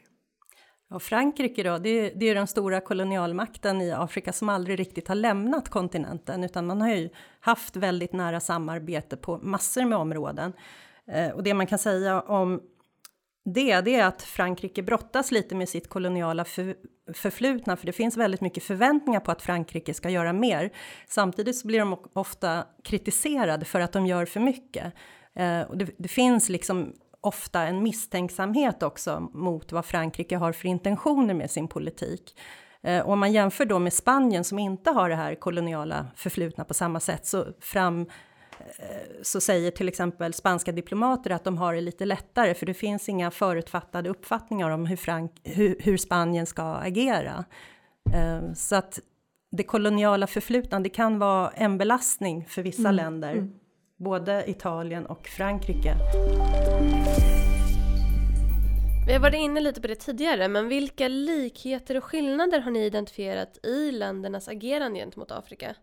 Och 0.89 1.03
Frankrike 1.03 1.63
då, 1.63 1.77
det, 1.77 2.09
det 2.09 2.25
är 2.25 2.35
den 2.35 2.47
stora 2.47 2.81
kolonialmakten 2.81 3.81
i 3.81 3.91
Afrika 3.91 4.33
som 4.33 4.49
aldrig 4.49 4.79
riktigt 4.79 5.07
har 5.07 5.15
lämnat 5.15 5.69
kontinenten 5.69 6.43
utan 6.43 6.65
man 6.65 6.81
har 6.81 6.89
ju 6.89 7.09
haft 7.39 7.75
väldigt 7.75 8.13
nära 8.13 8.39
samarbete 8.39 9.17
på 9.17 9.37
massor 9.37 9.85
med 9.85 9.97
områden. 9.97 10.53
Eh, 11.11 11.29
och 11.29 11.43
det 11.43 11.53
man 11.53 11.67
kan 11.67 11.79
säga 11.79 12.21
om 12.21 12.61
det, 13.45 13.81
det 13.81 13.95
är 13.95 14.05
att 14.05 14.21
Frankrike 14.21 14.83
brottas 14.83 15.31
lite 15.31 15.55
med 15.55 15.69
sitt 15.69 15.89
koloniala 15.89 16.45
för, 16.45 16.75
förflutna, 17.13 17.77
för 17.77 17.85
det 17.85 17.91
finns 17.91 18.17
väldigt 18.17 18.41
mycket 18.41 18.63
förväntningar 18.63 19.19
på 19.19 19.31
att 19.31 19.41
Frankrike 19.41 19.93
ska 19.93 20.09
göra 20.09 20.33
mer. 20.33 20.71
Samtidigt 21.07 21.57
så 21.57 21.67
blir 21.67 21.79
de 21.79 21.97
ofta 22.13 22.65
kritiserade 22.83 23.65
för 23.65 23.79
att 23.79 23.91
de 23.91 24.05
gör 24.05 24.25
för 24.25 24.39
mycket. 24.39 24.93
Eh, 25.35 25.61
och 25.61 25.77
det, 25.77 25.89
det 25.97 26.07
finns 26.07 26.49
liksom 26.49 26.93
ofta 27.21 27.61
en 27.61 27.83
misstänksamhet 27.83 28.83
också 28.83 29.29
mot 29.33 29.71
vad 29.71 29.85
Frankrike 29.85 30.37
har 30.37 30.51
för 30.51 30.67
intentioner 30.67 31.33
med 31.33 31.51
sin 31.51 31.67
politik. 31.67 32.39
Eh, 32.81 33.05
och 33.05 33.13
om 33.13 33.19
man 33.19 33.31
jämför 33.31 33.65
då 33.65 33.79
med 33.79 33.93
Spanien 33.93 34.43
som 34.43 34.59
inte 34.59 34.91
har 34.91 35.09
det 35.09 35.15
här 35.15 35.35
koloniala 35.35 36.07
förflutna 36.15 36.63
på 36.63 36.73
samma 36.73 36.99
sätt 36.99 37.25
så 37.25 37.45
fram 37.59 38.05
så 39.21 39.41
säger 39.41 39.71
till 39.71 39.87
exempel 39.87 40.33
spanska 40.33 40.71
diplomater 40.71 41.31
att 41.31 41.43
de 41.43 41.57
har 41.57 41.73
det 41.73 41.81
lite 41.81 42.05
lättare 42.05 42.53
för 42.53 42.65
det 42.65 42.73
finns 42.73 43.09
inga 43.09 43.31
förutfattade 43.31 44.09
uppfattningar 44.09 44.69
om 44.69 44.85
hur, 44.85 44.97
Frank 44.97 45.31
hur, 45.43 45.75
hur 45.79 45.97
Spanien 45.97 46.45
ska 46.45 46.63
agera. 46.63 47.45
Eh, 48.13 48.53
så 48.53 48.75
att 48.75 48.99
det 49.51 49.63
koloniala 49.63 50.27
förflutna, 50.27 50.79
det 50.79 50.89
kan 50.89 51.19
vara 51.19 51.49
en 51.49 51.77
belastning 51.77 52.45
för 52.49 52.61
vissa 52.61 52.81
mm. 52.81 52.95
länder, 52.95 53.31
mm. 53.31 53.53
både 53.97 54.49
Italien 54.49 55.05
och 55.05 55.27
Frankrike. 55.27 55.95
Vi 59.07 59.13
har 59.13 59.19
varit 59.19 59.35
inne 59.35 59.59
lite 59.59 59.81
på 59.81 59.87
det 59.87 59.95
tidigare, 59.95 60.47
men 60.47 60.67
vilka 60.67 61.07
likheter 61.07 61.97
och 61.97 62.03
skillnader 62.03 62.59
har 62.59 62.71
ni 62.71 62.85
identifierat 62.85 63.65
i 63.65 63.91
ländernas 63.91 64.47
agerande 64.47 64.99
gentemot 64.99 65.31
Afrika? 65.31 65.75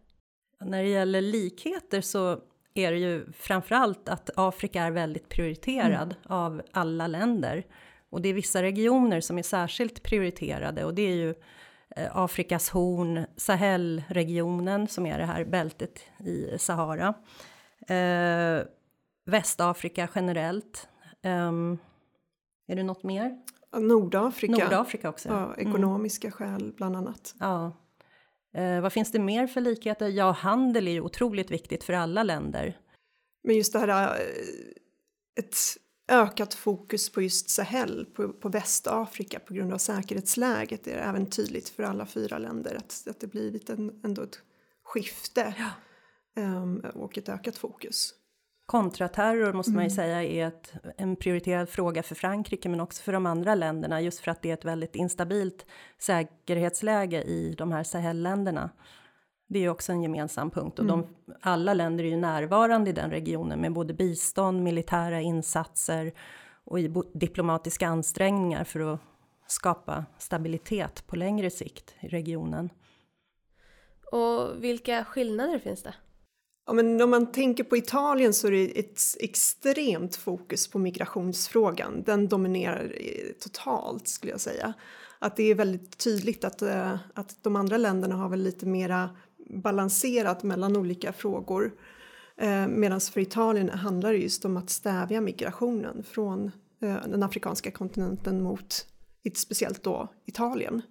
När 0.61 0.83
det 0.83 0.89
gäller 0.89 1.21
likheter 1.21 2.01
så 2.01 2.41
är 2.75 2.93
det 2.93 2.99
ju 2.99 3.33
framförallt 3.33 4.09
att 4.09 4.31
Afrika 4.37 4.83
är 4.83 4.91
väldigt 4.91 5.29
prioriterad 5.29 6.13
mm. 6.13 6.17
av 6.27 6.63
alla 6.73 7.07
länder. 7.07 7.67
Och 8.11 8.23
det 8.23 8.29
är 8.29 8.35
vissa 8.35 8.63
regioner 8.63 9.21
som 9.21 9.39
är 9.39 9.43
särskilt 9.43 10.03
prioriterade 10.03 10.85
och 10.85 10.95
det 10.95 11.03
är 11.03 11.15
ju 11.15 11.35
eh, 11.97 12.17
Afrikas 12.17 12.71
horn, 12.71 13.27
Sahelregionen 13.37 14.89
som 14.89 15.07
är 15.07 15.19
det 15.19 15.25
här 15.25 15.45
bältet 15.45 16.01
i 16.19 16.59
Sahara. 16.59 17.15
Eh, 17.89 18.65
Västafrika 19.27 20.09
generellt. 20.15 20.89
Um, 21.23 21.79
är 22.67 22.77
det 22.77 22.83
något 22.83 23.03
mer? 23.03 23.43
Nordafrika. 23.77 24.53
Nordafrika 24.53 25.09
också. 25.09 25.29
Ja, 25.29 25.55
mm. 25.55 25.69
ekonomiska 25.69 26.27
mm. 26.29 26.33
skäl 26.33 26.73
bland 26.77 26.97
annat. 26.97 27.35
Ja. 27.41 27.73
Eh, 28.55 28.81
vad 28.81 28.93
finns 28.93 29.11
det 29.11 29.19
mer 29.19 29.47
för 29.47 29.61
likheter? 29.61 30.09
Ja, 30.09 30.31
handel 30.31 30.89
är 30.89 30.93
ju 30.93 31.01
otroligt 31.01 31.51
viktigt 31.51 31.85
för 31.85 31.93
alla 31.93 32.23
länder. 32.23 32.79
Men 33.45 33.57
just 33.57 33.73
det 33.73 33.79
här, 33.79 34.21
eh, 34.21 34.25
ett 35.37 35.57
ökat 36.09 36.55
fokus 36.55 37.11
på 37.11 37.23
just 37.23 37.51
Sahel, 37.51 38.07
på, 38.15 38.33
på 38.33 38.49
Västafrika 38.49 39.41
på 39.41 39.55
grund 39.55 39.73
av 39.73 39.79
säkerhetsläget 39.79 40.87
är 40.87 40.97
även 40.97 41.31
tydligt 41.31 41.69
för 41.69 41.83
alla 41.83 42.07
fyra 42.07 42.39
länder 42.39 42.75
att, 42.75 43.09
att 43.11 43.21
det 43.21 43.27
blivit 43.27 43.71
en, 43.71 44.01
ändå 44.05 44.23
ett 44.23 44.39
skifte 44.85 45.55
ja. 45.59 46.43
um, 46.43 46.81
och 46.95 47.19
ett 47.19 47.29
ökat 47.29 47.57
fokus. 47.57 48.15
Kontraterror 48.67 49.53
måste 49.53 49.73
man 49.73 49.85
ju 49.85 49.89
mm. 49.89 49.97
säga 49.97 50.23
är 50.23 50.47
ett, 50.49 50.73
en 50.97 51.17
prioriterad 51.17 51.69
fråga 51.69 52.03
för 52.03 52.15
Frankrike 52.15 52.69
men 52.69 52.81
också 52.81 53.03
för 53.03 53.13
de 53.13 53.27
andra 53.27 53.55
länderna 53.55 54.01
just 54.01 54.21
för 54.21 54.31
att 54.31 54.43
det 54.43 54.51
är 54.51 54.55
ett 54.55 54.65
väldigt 54.65 54.97
instabilt 54.97 55.67
säkerhetsläge 55.99 57.23
i 57.23 57.55
de 57.59 57.73
här 57.73 57.83
Sahelländerna. 57.83 58.71
Det 59.47 59.59
är 59.59 59.63
ju 59.63 59.69
också 59.69 59.93
en 59.93 60.03
gemensam 60.03 60.51
punkt 60.51 60.79
och 60.79 60.85
mm. 60.85 61.01
de, 61.01 61.35
alla 61.41 61.75
länder 61.75 62.05
är 62.05 62.09
ju 62.09 62.17
närvarande 62.17 62.91
i 62.91 62.93
den 62.93 63.11
regionen 63.11 63.61
med 63.61 63.73
både 63.73 63.95
bistånd, 63.95 64.63
militära 64.63 65.21
insatser 65.21 66.13
och 66.65 66.81
i 66.81 66.93
diplomatiska 67.15 67.89
ansträngningar 67.89 68.65
för 68.65 68.95
att 68.95 69.01
skapa 69.47 70.05
stabilitet 70.19 71.07
på 71.07 71.17
längre 71.17 71.51
sikt 71.51 71.95
i 72.01 72.09
regionen. 72.09 72.71
Och 74.13 74.65
vilka 74.65 75.05
skillnader 75.05 75.59
finns 75.59 75.83
det? 75.83 75.95
Ja, 76.67 76.73
men 76.73 77.03
om 77.03 77.11
man 77.11 77.33
tänker 77.33 77.65
på 77.65 77.77
Italien 77.77 78.35
så 78.35 78.47
är 78.47 78.51
det 78.53 78.79
ett 78.79 79.01
extremt 79.21 80.17
fokus 80.17 80.69
på 80.69 80.79
migrationsfrågan. 80.79 82.03
Den 82.03 82.29
dominerar 82.29 82.93
eh, 83.01 83.33
totalt 83.41 84.09
skulle 84.09 84.33
jag 84.33 84.41
säga. 84.41 84.75
Att 85.19 85.37
det 85.37 85.51
är 85.51 85.55
väldigt 85.55 85.99
tydligt 85.99 86.45
att, 86.45 86.63
eh, 86.63 86.97
att 87.15 87.37
de 87.43 87.57
andra 87.57 87.77
länderna 87.77 88.15
har 88.15 88.29
väl 88.29 88.43
lite 88.43 88.67
mera 88.67 89.11
balanserat 89.51 90.43
mellan 90.43 90.77
olika 90.77 91.13
frågor. 91.13 91.73
Eh, 92.37 92.67
Medan 92.67 93.01
för 93.01 93.21
Italien 93.21 93.69
handlar 93.69 94.13
det 94.13 94.19
just 94.19 94.45
om 94.45 94.57
att 94.57 94.71
stävja 94.71 95.21
migrationen 95.21 96.03
från 96.03 96.51
den 96.81 97.23
afrikanska 97.23 97.71
kontinenten 97.71 98.43
mot 98.43 98.87
speciellt 99.35 99.83
då 99.83 100.09
Italien. 100.27 100.83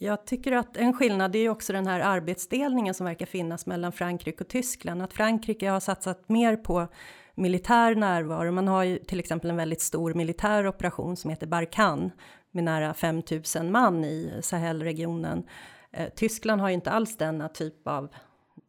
Jag 0.00 0.24
tycker 0.24 0.52
att 0.52 0.76
en 0.76 0.92
skillnad 0.92 1.36
är 1.36 1.40
ju 1.40 1.48
också 1.48 1.72
den 1.72 1.86
här 1.86 2.00
arbetsdelningen 2.00 2.94
som 2.94 3.06
verkar 3.06 3.26
finnas 3.26 3.66
mellan 3.66 3.92
Frankrike 3.92 4.44
och 4.44 4.48
Tyskland. 4.48 5.02
Att 5.02 5.12
Frankrike 5.12 5.70
har 5.70 5.80
satsat 5.80 6.28
mer 6.28 6.56
på 6.56 6.88
militär 7.34 7.94
närvaro. 7.94 8.52
Man 8.52 8.68
har 8.68 8.84
ju 8.84 8.98
till 8.98 9.20
exempel 9.20 9.50
en 9.50 9.56
väldigt 9.56 9.80
stor 9.80 10.14
militär 10.14 10.66
operation 10.66 11.16
som 11.16 11.30
heter 11.30 11.46
Barkan 11.46 12.10
med 12.50 12.64
nära 12.64 12.94
5000 12.94 13.72
man 13.72 14.04
i 14.04 14.40
Sahelregionen. 14.42 15.46
Eh, 15.92 16.08
Tyskland 16.16 16.60
har 16.60 16.68
ju 16.68 16.74
inte 16.74 16.90
alls 16.90 17.16
denna 17.16 17.48
typ 17.48 17.88
av 17.88 18.08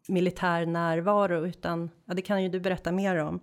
militär 0.07 0.65
närvaro 0.65 1.47
utan 1.47 1.89
ja, 2.05 2.13
det 2.13 2.21
kan 2.21 2.43
ju 2.43 2.49
du 2.49 2.59
berätta 2.59 2.91
mer 2.91 3.17
om. 3.17 3.39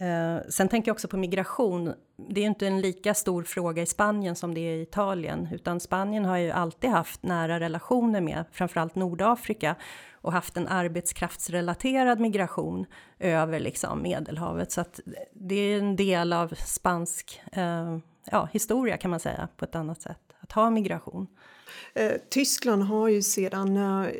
Eh, 0.00 0.38
sen 0.48 0.68
tänker 0.68 0.88
jag 0.88 0.94
också 0.94 1.08
på 1.08 1.16
migration. 1.16 1.94
Det 2.16 2.40
är 2.40 2.42
ju 2.42 2.48
inte 2.48 2.66
en 2.66 2.80
lika 2.80 3.14
stor 3.14 3.42
fråga 3.42 3.82
i 3.82 3.86
Spanien 3.86 4.36
som 4.36 4.54
det 4.54 4.60
är 4.60 4.76
i 4.76 4.82
Italien, 4.82 5.48
utan 5.52 5.80
Spanien 5.80 6.24
har 6.24 6.36
ju 6.36 6.50
alltid 6.50 6.90
haft 6.90 7.22
nära 7.22 7.60
relationer 7.60 8.20
med 8.20 8.44
framförallt 8.52 8.94
Nordafrika 8.94 9.76
och 10.12 10.32
haft 10.32 10.56
en 10.56 10.68
arbetskraftsrelaterad 10.68 12.20
migration 12.20 12.86
över 13.18 13.60
liksom 13.60 14.02
Medelhavet. 14.02 14.72
Så 14.72 14.80
att 14.80 15.00
det 15.32 15.54
är 15.54 15.78
en 15.78 15.96
del 15.96 16.32
av 16.32 16.54
spansk 16.54 17.42
eh, 17.52 17.98
ja, 18.30 18.48
historia 18.52 18.96
kan 18.96 19.10
man 19.10 19.20
säga 19.20 19.48
på 19.56 19.64
ett 19.64 19.74
annat 19.74 20.02
sätt, 20.02 20.32
att 20.40 20.52
ha 20.52 20.70
migration. 20.70 21.26
Eh, 21.94 22.12
Tyskland 22.30 22.82
har 22.82 23.08
ju 23.08 23.22
sedan 23.22 23.76
eh, 23.76 24.10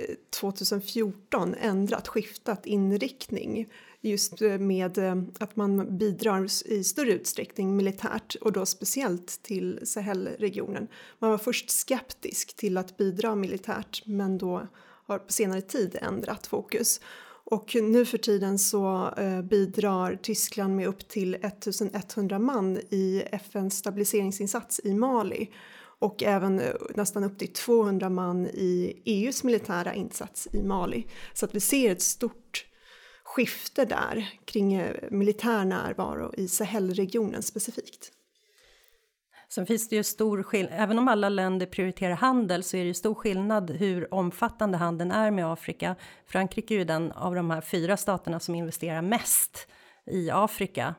2014 0.40 1.54
ändrat, 1.60 2.08
skiftat 2.08 2.66
inriktning 2.66 3.66
just 4.06 4.42
eh, 4.42 4.58
med 4.58 4.98
eh, 4.98 5.16
att 5.38 5.56
man 5.56 5.98
bidrar 5.98 6.46
i 6.64 6.84
större 6.84 7.12
utsträckning 7.12 7.76
militärt 7.76 8.34
och 8.40 8.52
då 8.52 8.66
speciellt 8.66 9.42
till 9.42 9.80
Sahelregionen. 9.84 10.88
Man 11.18 11.30
var 11.30 11.38
först 11.38 11.70
skeptisk 11.70 12.56
till 12.56 12.76
att 12.76 12.96
bidra 12.96 13.34
militärt 13.34 14.02
men 14.06 14.38
då 14.38 14.66
har 15.06 15.18
på 15.18 15.32
senare 15.32 15.60
tid 15.60 15.98
ändrat 16.02 16.46
fokus. 16.46 17.00
Och 17.48 17.76
nu 17.82 18.04
för 18.04 18.18
tiden 18.18 18.58
så 18.58 19.14
eh, 19.16 19.42
bidrar 19.42 20.18
Tyskland 20.22 20.76
med 20.76 20.88
upp 20.88 21.08
till 21.08 21.34
1100 21.34 22.38
man 22.38 22.76
i 22.76 23.22
FNs 23.32 23.78
stabiliseringsinsats 23.78 24.80
i 24.84 24.94
Mali 24.94 25.50
och 25.98 26.22
även 26.22 26.62
nästan 26.94 27.24
upp 27.24 27.38
till 27.38 27.52
200 27.52 28.10
man 28.10 28.46
i 28.46 29.02
EUs 29.04 29.44
militära 29.44 29.94
insats 29.94 30.48
i 30.52 30.62
Mali. 30.62 31.06
Så 31.34 31.44
att 31.44 31.54
vi 31.54 31.60
ser 31.60 31.92
ett 31.92 32.02
stort 32.02 32.66
skifte 33.36 33.84
där 33.84 34.28
kring 34.44 34.74
eh, 34.74 34.94
militär 35.10 35.64
närvaro 35.64 36.34
i 36.36 36.48
Sahelregionen 36.48 37.42
specifikt. 37.42 38.12
Sen 39.48 39.66
finns 39.66 39.88
det 39.88 39.96
ju 39.96 40.02
stor 40.02 40.42
skillnad, 40.42 40.74
även 40.76 40.98
om 40.98 41.08
alla 41.08 41.28
länder 41.28 41.66
prioriterar 41.66 42.14
handel 42.14 42.62
så 42.62 42.76
är 42.76 42.80
det 42.80 42.86
ju 42.86 42.94
stor 42.94 43.14
skillnad 43.14 43.70
hur 43.70 44.14
omfattande 44.14 44.78
handeln 44.78 45.10
är 45.10 45.30
med 45.30 45.46
Afrika. 45.52 45.96
Frankrike 46.26 46.74
är 46.74 46.78
ju 46.78 46.84
den 46.84 47.12
av 47.12 47.34
de 47.34 47.50
här 47.50 47.60
fyra 47.60 47.96
staterna 47.96 48.40
som 48.40 48.54
investerar 48.54 49.02
mest 49.02 49.68
i 50.06 50.30
Afrika. 50.30 50.94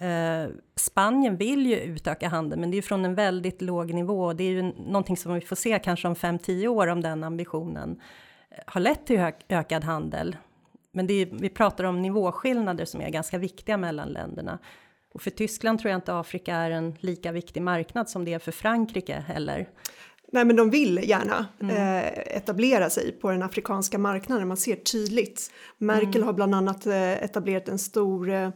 Eh, 0.00 0.46
Spanien 0.76 1.36
vill 1.36 1.66
ju 1.66 1.76
utöka 1.76 2.28
handeln, 2.28 2.60
men 2.60 2.70
det 2.70 2.74
är 2.74 2.78
ju 2.78 2.82
från 2.82 3.04
en 3.04 3.14
väldigt 3.14 3.62
låg 3.62 3.94
nivå. 3.94 4.32
Det 4.32 4.44
är 4.44 4.50
ju 4.50 4.62
någonting 4.62 5.16
som 5.16 5.34
vi 5.34 5.40
får 5.40 5.56
se 5.56 5.78
kanske 5.78 6.08
om 6.08 6.14
5-10 6.14 6.66
år 6.66 6.86
om 6.86 7.00
den 7.00 7.24
ambitionen 7.24 8.00
har 8.66 8.80
lett 8.80 9.06
till 9.06 9.32
ökad 9.48 9.84
handel 9.84 10.36
men 10.92 11.10
är, 11.10 11.26
vi 11.26 11.48
pratar 11.48 11.84
om 11.84 12.02
nivåskillnader 12.02 12.84
som 12.84 13.00
är 13.00 13.10
ganska 13.10 13.38
viktiga 13.38 13.76
mellan 13.76 14.08
länderna. 14.08 14.58
Och 15.14 15.22
för 15.22 15.30
Tyskland 15.30 15.78
tror 15.78 15.90
jag 15.90 15.98
inte 15.98 16.14
Afrika 16.14 16.54
är 16.54 16.70
en 16.70 16.96
lika 17.00 17.32
viktig 17.32 17.62
marknad 17.62 18.10
som 18.10 18.24
det 18.24 18.34
är 18.34 18.38
för 18.38 18.52
Frankrike 18.52 19.24
heller. 19.26 19.68
Nej, 20.32 20.44
men 20.44 20.56
de 20.56 20.70
vill 20.70 21.00
gärna 21.08 21.46
mm. 21.60 21.76
eh, 21.76 22.36
etablera 22.36 22.90
sig 22.90 23.12
på 23.12 23.30
den 23.30 23.42
afrikanska 23.42 23.98
marknaden. 23.98 24.48
Man 24.48 24.56
ser 24.56 24.76
tydligt. 24.76 25.50
Merkel 25.78 26.16
mm. 26.16 26.26
har 26.26 26.32
bland 26.32 26.54
annat 26.54 26.86
eh, 26.86 27.12
etablerat 27.12 27.68
en 27.68 27.78
stor 27.78 28.30
eh, 28.30 28.50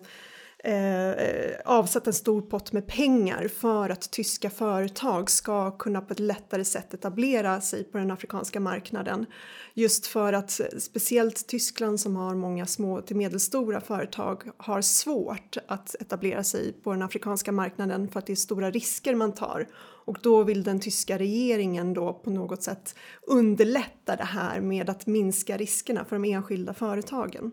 eh, 0.66 1.56
avsatt 1.64 2.06
en 2.06 2.12
stor 2.12 2.42
pott 2.42 2.73
med 2.73 2.87
pengar 2.87 3.49
för 3.49 3.90
att 3.90 4.11
tyska 4.11 4.50
företag 4.50 5.30
ska 5.30 5.70
kunna 5.70 6.00
på 6.00 6.12
ett 6.12 6.20
lättare 6.20 6.64
sätt 6.64 6.94
etablera 6.94 7.61
sig 7.61 7.85
på 7.85 7.99
den 7.99 8.11
afrikanska 8.11 8.61
marknaden. 8.61 9.26
Just 9.75 10.06
för 10.06 10.32
att 10.32 10.61
speciellt 10.78 11.46
Tyskland 11.46 12.00
som 12.00 12.16
har 12.16 12.35
många 12.35 12.66
små 12.66 13.00
till 13.00 13.16
medelstora 13.16 13.80
företag 13.80 14.42
har 14.56 14.82
svårt 14.82 15.56
att 15.68 15.94
etablera 16.00 16.44
sig 16.44 16.73
på 16.73 16.92
den 16.92 17.02
afrikanska 17.02 17.52
marknaden 17.52 18.08
för 18.08 18.18
att 18.18 18.26
det 18.26 18.32
är 18.32 18.37
stora 18.37 18.70
risker 18.70 19.14
man 19.14 19.32
tar. 19.32 19.66
Och 20.04 20.18
då 20.23 20.42
vill 20.42 20.62
den 20.62 20.80
tyska 20.80 21.18
regeringen 21.18 21.94
då 21.94 22.12
på 22.12 22.30
något 22.30 22.62
sätt 22.62 22.94
underlätta 23.23 24.16
det 24.16 24.25
här 24.25 24.61
med 24.61 24.90
att 24.90 25.06
minska 25.06 25.56
riskerna 25.56 26.04
för 26.04 26.16
de 26.16 26.25
enskilda 26.25 26.75
företagen. 26.75 27.52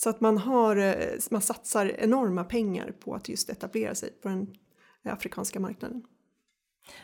Så 0.00 0.10
att 0.10 0.20
man, 0.20 0.38
har, 0.38 0.76
eh, 0.76 0.94
man 1.30 1.40
satsar 1.40 1.86
enorma 1.98 2.44
pengar 2.44 2.92
på 3.00 3.14
att 3.14 3.28
just 3.28 3.50
etablera 3.50 3.94
sig 3.94 4.10
på 4.22 4.28
den 4.28 4.54
eh, 5.04 5.12
afrikanska 5.12 5.60
marknaden. 5.60 6.02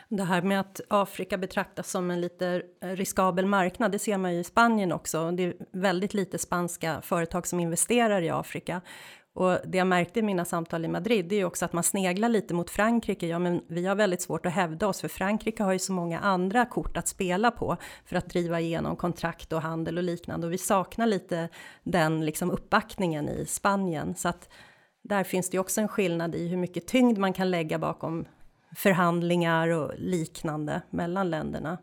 Det 0.09 0.23
här 0.23 0.41
med 0.41 0.59
att 0.59 0.81
Afrika 0.87 1.37
betraktas 1.37 1.91
som 1.91 2.11
en 2.11 2.21
lite 2.21 2.61
eh, 2.81 2.89
riskabel 2.89 3.45
marknad, 3.45 3.91
det 3.91 3.99
ser 3.99 4.17
man 4.17 4.33
ju 4.33 4.39
i 4.39 4.43
Spanien 4.43 4.91
också. 4.91 5.31
Det 5.31 5.43
är 5.43 5.55
väldigt 5.71 6.13
lite 6.13 6.37
spanska 6.37 7.01
företag 7.01 7.47
som 7.47 7.59
investerar 7.59 8.21
i 8.21 8.29
Afrika. 8.29 8.81
Och 9.35 9.57
det 9.65 9.77
jag 9.77 9.87
märkte 9.87 10.19
i 10.19 10.23
mina 10.23 10.45
samtal 10.45 10.85
i 10.85 10.87
Madrid, 10.87 11.25
det 11.25 11.35
är 11.35 11.39
ju 11.39 11.45
också 11.45 11.65
att 11.65 11.73
man 11.73 11.83
sneglar 11.83 12.29
lite 12.29 12.53
mot 12.53 12.69
Frankrike. 12.69 13.27
Ja, 13.27 13.39
men 13.39 13.61
vi 13.67 13.85
har 13.85 13.95
väldigt 13.95 14.21
svårt 14.21 14.45
att 14.45 14.53
hävda 14.53 14.87
oss, 14.87 15.01
för 15.01 15.07
Frankrike 15.07 15.63
har 15.63 15.73
ju 15.73 15.79
så 15.79 15.93
många 15.93 16.19
andra 16.19 16.65
kort 16.65 16.97
att 16.97 17.07
spela 17.07 17.51
på 17.51 17.77
för 18.05 18.15
att 18.15 18.29
driva 18.29 18.59
igenom 18.59 18.95
kontrakt 18.95 19.53
och 19.53 19.61
handel 19.61 19.97
och 19.97 20.03
liknande. 20.03 20.47
Och 20.47 20.53
vi 20.53 20.57
saknar 20.57 21.07
lite 21.07 21.49
den 21.83 22.25
liksom 22.25 22.51
uppbackningen 22.51 23.29
i 23.29 23.45
Spanien. 23.45 24.15
Så 24.15 24.29
att 24.29 24.49
där 25.01 25.23
finns 25.23 25.49
det 25.49 25.55
ju 25.55 25.61
också 25.61 25.81
en 25.81 25.87
skillnad 25.87 26.35
i 26.35 26.47
hur 26.47 26.57
mycket 26.57 26.87
tyngd 26.87 27.17
man 27.17 27.33
kan 27.33 27.51
lägga 27.51 27.79
bakom 27.79 28.25
förhandlingar 28.75 29.67
och 29.67 29.91
liknande 29.97 30.81
mellan 30.89 31.29
länderna. 31.29 31.77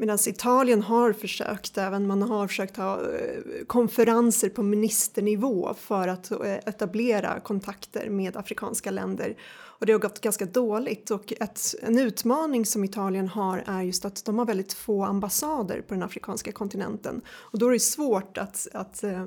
Medan 0.00 0.18
Italien 0.26 0.82
har 0.82 1.12
försökt, 1.12 1.78
även 1.78 2.06
man 2.06 2.22
har 2.22 2.48
försökt 2.48 2.76
ha 2.76 3.00
eh, 3.00 3.64
konferenser 3.66 4.48
på 4.48 4.62
ministernivå 4.62 5.74
för 5.74 6.08
att 6.08 6.30
eh, 6.30 6.54
etablera 6.54 7.40
kontakter 7.40 8.10
med 8.10 8.36
afrikanska 8.36 8.90
länder. 8.90 9.36
Och 9.50 9.86
det 9.86 9.92
har 9.92 10.00
gått 10.00 10.20
ganska 10.20 10.44
dåligt 10.44 11.10
och 11.10 11.32
ett, 11.40 11.74
en 11.82 11.98
utmaning 11.98 12.66
som 12.66 12.84
Italien 12.84 13.28
har 13.28 13.64
är 13.66 13.82
just 13.82 14.04
att 14.04 14.24
de 14.24 14.38
har 14.38 14.46
väldigt 14.46 14.72
få 14.72 15.04
ambassader 15.04 15.80
på 15.80 15.94
den 15.94 16.02
afrikanska 16.02 16.52
kontinenten. 16.52 17.22
Och 17.28 17.58
då 17.58 17.68
är 17.68 17.72
det 17.72 17.80
svårt 17.80 18.38
att, 18.38 18.68
att 18.72 19.02
eh, 19.02 19.26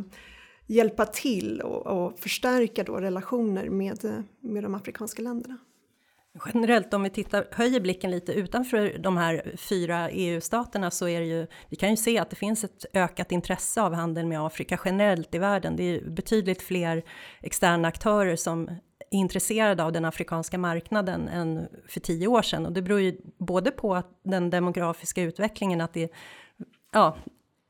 hjälpa 0.68 1.06
till 1.06 1.62
och, 1.62 1.88
och 1.88 2.20
förstärka 2.20 2.84
då 2.84 2.96
relationer 2.96 3.70
med, 3.70 4.24
med 4.40 4.64
de 4.64 4.76
afrikanska 4.76 5.22
länderna. 5.22 5.58
Generellt 6.46 6.94
om 6.94 7.04
vi 7.04 7.10
tittar, 7.10 7.48
höjer 7.52 7.80
blicken 7.80 8.12
lite 8.12 8.34
utanför 8.34 8.98
de 9.00 9.18
här 9.18 9.54
fyra 9.58 10.10
EU-staterna 10.10 10.92
så 10.92 11.08
är 11.08 11.20
det 11.20 11.26
ju, 11.26 11.48
vi 11.70 11.76
kan 11.76 11.90
ju 11.90 11.98
se 11.98 12.20
att 12.20 12.30
det 12.30 12.36
finns 12.36 12.64
ett 12.64 12.86
ökat 12.94 13.32
intresse 13.32 13.82
av 13.82 13.94
handel 13.94 14.26
med 14.26 14.42
Afrika 14.42 14.80
generellt 14.86 15.36
i 15.36 15.38
världen. 15.38 15.76
Det 15.76 15.84
är 15.84 15.92
ju 15.92 16.10
betydligt 16.10 16.62
fler 16.62 17.04
externa 17.42 17.88
aktörer 17.88 18.36
som 18.36 18.68
är 19.12 19.18
intresserade 19.18 19.84
av 19.84 19.92
den 19.92 20.06
afrikanska 20.06 20.58
marknaden 20.58 21.28
än 21.28 21.68
för 21.88 22.00
tio 22.00 22.28
år 22.28 22.42
sedan 22.42 22.66
och 22.66 22.74
det 22.74 22.82
beror 22.82 23.00
ju 23.00 23.18
både 23.38 23.72
på 23.72 23.96
att 23.96 24.20
den 24.24 24.50
demografiska 24.50 25.22
utvecklingen, 25.22 25.82
att 25.82 25.94
det 25.94 26.12
ja, 26.94 27.18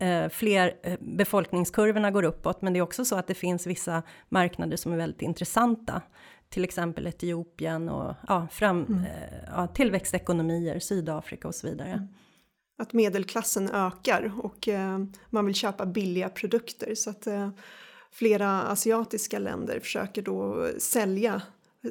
eh, 0.01 0.29
fler 0.29 0.73
eh, 0.83 0.97
befolkningskurvorna 0.99 2.11
går 2.11 2.23
uppåt, 2.23 2.61
men 2.61 2.73
det 2.73 2.79
är 2.79 2.81
också 2.81 3.05
så 3.05 3.15
att 3.15 3.27
det 3.27 3.33
finns 3.33 3.67
vissa 3.67 4.03
marknader 4.29 4.77
som 4.77 4.93
är 4.93 4.97
väldigt 4.97 5.21
intressanta 5.21 6.01
till 6.53 6.63
exempel 6.63 7.07
Etiopien 7.07 7.89
och 7.89 8.15
ja, 8.27 8.47
fram, 8.51 8.85
mm. 8.85 9.03
eh, 9.03 9.39
ja, 9.47 9.67
tillväxtekonomier, 9.67 10.79
Sydafrika 10.79 11.47
och 11.47 11.55
så 11.55 11.67
vidare. 11.67 11.89
Mm. 11.89 12.07
Att 12.77 12.93
medelklassen 12.93 13.69
ökar 13.69 14.31
och 14.39 14.67
eh, 14.67 14.99
man 15.29 15.45
vill 15.45 15.55
köpa 15.55 15.85
billiga 15.85 16.29
produkter 16.29 16.95
så 16.95 17.09
att 17.09 17.27
eh, 17.27 17.49
flera 18.11 18.61
asiatiska 18.61 19.39
länder 19.39 19.79
försöker 19.79 20.21
då 20.21 20.69
sälja 20.77 21.41
eh, 21.83 21.89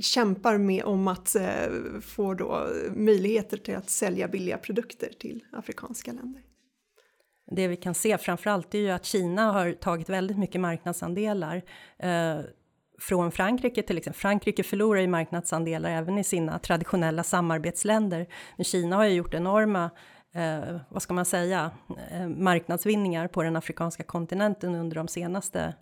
kämpar 0.00 0.58
med 0.58 0.84
om 0.84 1.08
att 1.08 1.34
eh, 1.34 2.00
få 2.02 2.34
då 2.34 2.68
möjligheter 2.90 3.56
till 3.56 3.76
att 3.76 3.90
sälja 3.90 4.28
billiga 4.28 4.58
produkter 4.58 5.12
till 5.18 5.44
afrikanska 5.52 6.12
länder. 6.12 6.42
Det 7.50 7.68
vi 7.68 7.76
kan 7.76 7.94
se 7.94 8.18
framförallt 8.18 8.74
är 8.74 8.78
ju 8.78 8.90
att 8.90 9.04
Kina 9.04 9.52
har 9.52 9.72
tagit 9.72 10.08
väldigt 10.08 10.38
mycket 10.38 10.60
marknadsandelar 10.60 11.62
eh, 11.98 12.40
från 12.98 13.32
Frankrike 13.32 13.82
till 13.82 13.98
exempel. 13.98 14.20
Frankrike 14.20 14.62
förlorar 14.62 15.00
ju 15.00 15.06
marknadsandelar 15.08 15.90
även 15.90 16.18
i 16.18 16.24
sina 16.24 16.58
traditionella 16.58 17.22
samarbetsländer. 17.22 18.26
Men 18.56 18.64
Kina 18.64 18.96
har 18.96 19.04
ju 19.04 19.14
gjort 19.14 19.34
enorma 19.34 19.90
eh, 20.34 20.76
vad 20.88 21.02
ska 21.02 21.14
man 21.14 21.24
säga, 21.24 21.70
eh, 22.10 22.28
marknadsvinningar 22.28 23.28
på 23.28 23.42
den 23.42 23.56
afrikanska 23.56 24.02
kontinenten 24.02 24.74
under 24.74 24.96
de 24.96 25.08
senaste 25.08 25.74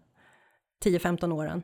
10-15 0.84 1.32
åren. 1.32 1.62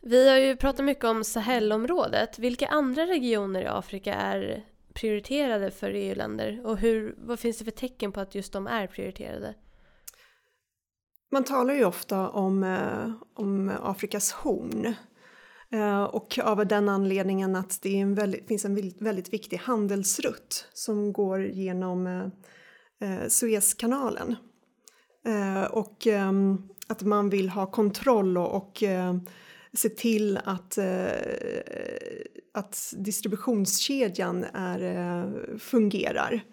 Vi 0.00 0.28
har 0.28 0.36
ju 0.36 0.56
pratat 0.56 0.84
mycket 0.84 1.04
om 1.04 1.24
Sahelområdet. 1.24 2.38
Vilka 2.38 2.66
andra 2.66 3.06
regioner 3.06 3.62
i 3.62 3.66
Afrika 3.66 4.14
är 4.14 4.64
prioriterade 4.94 5.70
för 5.70 5.90
EU-länder 5.90 6.60
och 6.66 6.78
hur, 6.78 7.14
vad 7.18 7.40
finns 7.40 7.58
det 7.58 7.64
för 7.64 7.72
tecken 7.72 8.12
på 8.12 8.20
att 8.20 8.34
just 8.34 8.52
de 8.52 8.66
är 8.66 8.86
prioriterade? 8.86 9.54
Man 11.34 11.44
talar 11.44 11.74
ju 11.74 11.84
ofta 11.84 12.28
om, 12.28 12.62
eh, 12.64 13.10
om 13.34 13.72
Afrikas 13.82 14.32
horn 14.32 14.94
eh, 15.70 16.02
och 16.02 16.38
av 16.42 16.66
den 16.66 16.88
anledningen 16.88 17.56
att 17.56 17.82
det 17.82 18.00
en 18.00 18.14
väldigt, 18.14 18.48
finns 18.48 18.64
en 18.64 18.92
väldigt 18.98 19.32
viktig 19.32 19.56
handelsrutt 19.56 20.68
som 20.72 21.12
går 21.12 21.44
genom 21.44 22.06
eh, 22.06 22.24
eh 23.08 23.28
Suezkanalen. 23.28 24.36
Eh, 25.26 25.64
och 25.64 26.06
eh, 26.06 26.32
att 26.86 27.02
man 27.02 27.30
vill 27.30 27.48
ha 27.48 27.66
kontroll 27.66 28.38
och, 28.38 28.54
och 28.54 28.82
se 29.72 29.88
till 29.88 30.38
att, 30.44 30.78
att 32.54 32.94
distributionskedjan 32.96 34.44
är, 34.44 35.58
fungerar. 35.58 36.44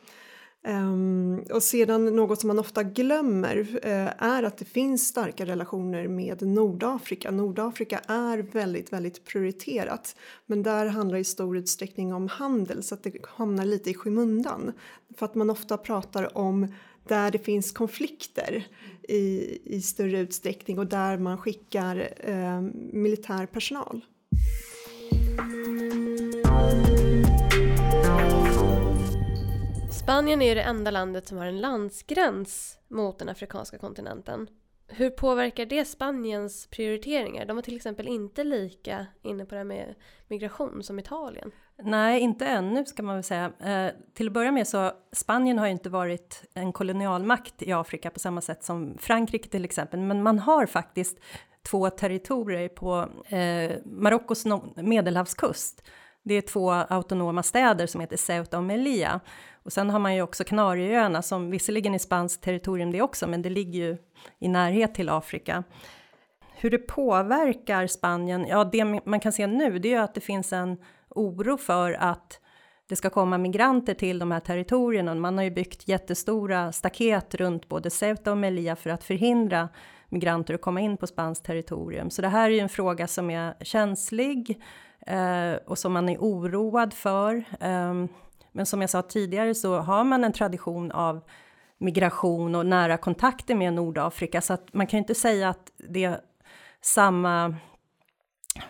Um, 0.67 1.39
och 1.53 1.63
sedan 1.63 2.05
något 2.05 2.39
som 2.39 2.47
man 2.47 2.59
ofta 2.59 2.83
glömmer 2.83 3.57
uh, 3.57 4.23
är 4.23 4.43
att 4.43 4.57
det 4.57 4.65
finns 4.65 5.07
starka 5.07 5.45
relationer 5.45 6.07
med 6.07 6.41
Nordafrika. 6.41 7.31
Nordafrika 7.31 7.99
är 8.07 8.37
väldigt, 8.37 8.93
väldigt 8.93 9.25
prioriterat. 9.25 10.15
Men 10.45 10.63
där 10.63 10.85
handlar 10.85 11.15
det 11.15 11.21
i 11.21 11.23
stor 11.23 11.57
utsträckning 11.57 12.13
om 12.13 12.27
handel 12.27 12.83
så 12.83 12.95
att 12.95 13.03
det 13.03 13.13
hamnar 13.27 13.65
lite 13.65 13.89
i 13.89 13.93
skymundan. 13.93 14.71
För 15.17 15.25
att 15.25 15.35
man 15.35 15.49
ofta 15.49 15.77
pratar 15.77 16.37
om 16.37 16.67
där 17.07 17.31
det 17.31 17.39
finns 17.39 17.71
konflikter 17.71 18.67
i, 19.03 19.57
i 19.77 19.81
större 19.81 20.19
utsträckning 20.19 20.79
och 20.79 20.87
där 20.87 21.17
man 21.17 21.37
skickar 21.37 22.09
uh, 22.29 22.61
militär 22.93 23.45
personal. 23.45 24.01
Spanien 30.01 30.41
är 30.41 30.49
ju 30.49 30.55
det 30.55 30.61
enda 30.61 30.91
landet 30.91 31.27
som 31.27 31.37
har 31.37 31.45
en 31.45 31.61
landsgräns 31.61 32.77
mot 32.87 33.19
den 33.19 33.29
afrikanska 33.29 33.77
kontinenten. 33.77 34.47
Hur 34.87 35.09
påverkar 35.09 35.65
det 35.65 35.85
Spaniens 35.85 36.67
prioriteringar? 36.67 37.45
De 37.45 37.55
var 37.55 37.63
till 37.63 37.75
exempel 37.75 38.07
inte 38.07 38.43
lika 38.43 39.05
inne 39.21 39.45
på 39.45 39.49
det 39.55 39.59
här 39.59 39.65
med 39.65 39.95
migration 40.27 40.83
som 40.83 40.99
Italien. 40.99 41.51
Nej, 41.83 42.21
inte 42.21 42.45
ännu 42.45 42.85
ska 42.85 43.03
man 43.03 43.15
väl 43.15 43.23
säga. 43.23 43.51
Eh, 43.59 43.93
till 44.13 44.27
att 44.27 44.33
börja 44.33 44.51
med 44.51 44.67
så 44.67 44.91
Spanien 45.11 45.59
har 45.59 45.65
ju 45.65 45.71
inte 45.71 45.89
varit 45.89 46.43
en 46.53 46.73
kolonialmakt 46.73 47.61
i 47.61 47.73
Afrika 47.73 48.09
på 48.09 48.19
samma 48.19 48.41
sätt 48.41 48.63
som 48.63 48.97
Frankrike 48.97 49.49
till 49.49 49.65
exempel, 49.65 49.99
men 49.99 50.23
man 50.23 50.39
har 50.39 50.65
faktiskt 50.65 51.19
två 51.69 51.89
territorier 51.89 52.69
på 52.69 53.09
eh, 53.35 53.71
Marockos 53.85 54.45
medelhavskust. 54.75 55.83
Det 56.23 56.33
är 56.33 56.41
två 56.41 56.71
autonoma 56.71 57.43
städer 57.43 57.87
som 57.87 58.01
heter 58.01 58.17
Ceuta 58.17 58.57
och 58.57 58.63
Melilla 58.63 59.19
och 59.63 59.73
sen 59.73 59.89
har 59.89 59.99
man 59.99 60.15
ju 60.15 60.21
också 60.21 60.43
Kanarieöarna 60.43 61.21
som 61.21 61.51
visserligen 61.51 61.93
är 61.93 61.99
spanskt 61.99 62.43
territorium 62.43 62.91
det 62.91 63.01
också, 63.01 63.27
men 63.27 63.41
det 63.41 63.49
ligger 63.49 63.79
ju 63.79 63.97
i 64.39 64.47
närhet 64.47 64.95
till 64.95 65.09
Afrika. 65.09 65.63
Hur 66.55 66.69
det 66.69 66.77
påverkar 66.77 67.87
Spanien? 67.87 68.45
Ja, 68.47 68.63
det 68.63 68.85
man 68.85 69.19
kan 69.19 69.31
se 69.31 69.47
nu, 69.47 69.79
det 69.79 69.87
är 69.87 69.91
ju 69.91 70.03
att 70.03 70.13
det 70.13 70.21
finns 70.21 70.53
en 70.53 70.77
oro 71.09 71.57
för 71.57 71.93
att 71.93 72.39
det 72.87 72.95
ska 72.95 73.09
komma 73.09 73.37
migranter 73.37 73.93
till 73.93 74.19
de 74.19 74.31
här 74.31 74.39
territorierna. 74.39 75.15
Man 75.15 75.37
har 75.37 75.43
ju 75.43 75.51
byggt 75.51 75.87
jättestora 75.87 76.71
staket 76.71 77.35
runt 77.35 77.69
både 77.69 77.89
Ceuta 77.89 78.31
och 78.31 78.37
Melilla 78.37 78.75
för 78.75 78.89
att 78.89 79.03
förhindra 79.03 79.69
migranter 80.09 80.53
att 80.53 80.61
komma 80.61 80.81
in 80.81 80.97
på 80.97 81.07
spanskt 81.07 81.45
territorium. 81.45 82.09
Så 82.09 82.21
det 82.21 82.27
här 82.27 82.49
är 82.49 82.53
ju 82.53 82.59
en 82.59 82.69
fråga 82.69 83.07
som 83.07 83.29
är 83.29 83.53
känslig 83.61 84.61
Eh, 85.07 85.53
och 85.65 85.77
som 85.77 85.93
man 85.93 86.09
är 86.09 86.17
oroad 86.17 86.93
för. 86.93 87.43
Ehm, 87.59 88.07
men 88.51 88.65
som 88.65 88.81
jag 88.81 88.89
sa 88.89 89.01
tidigare 89.01 89.55
så 89.55 89.79
har 89.79 90.03
man 90.03 90.23
en 90.23 90.33
tradition 90.33 90.91
av 90.91 91.21
migration 91.77 92.55
och 92.55 92.65
nära 92.65 92.97
kontakter 92.97 93.55
med 93.55 93.73
Nordafrika 93.73 94.41
så 94.41 94.53
att 94.53 94.73
man 94.73 94.87
kan 94.87 94.97
ju 94.97 95.01
inte 95.01 95.15
säga 95.15 95.49
att 95.49 95.71
det 95.89 96.03
är 96.03 96.19
samma 96.81 97.55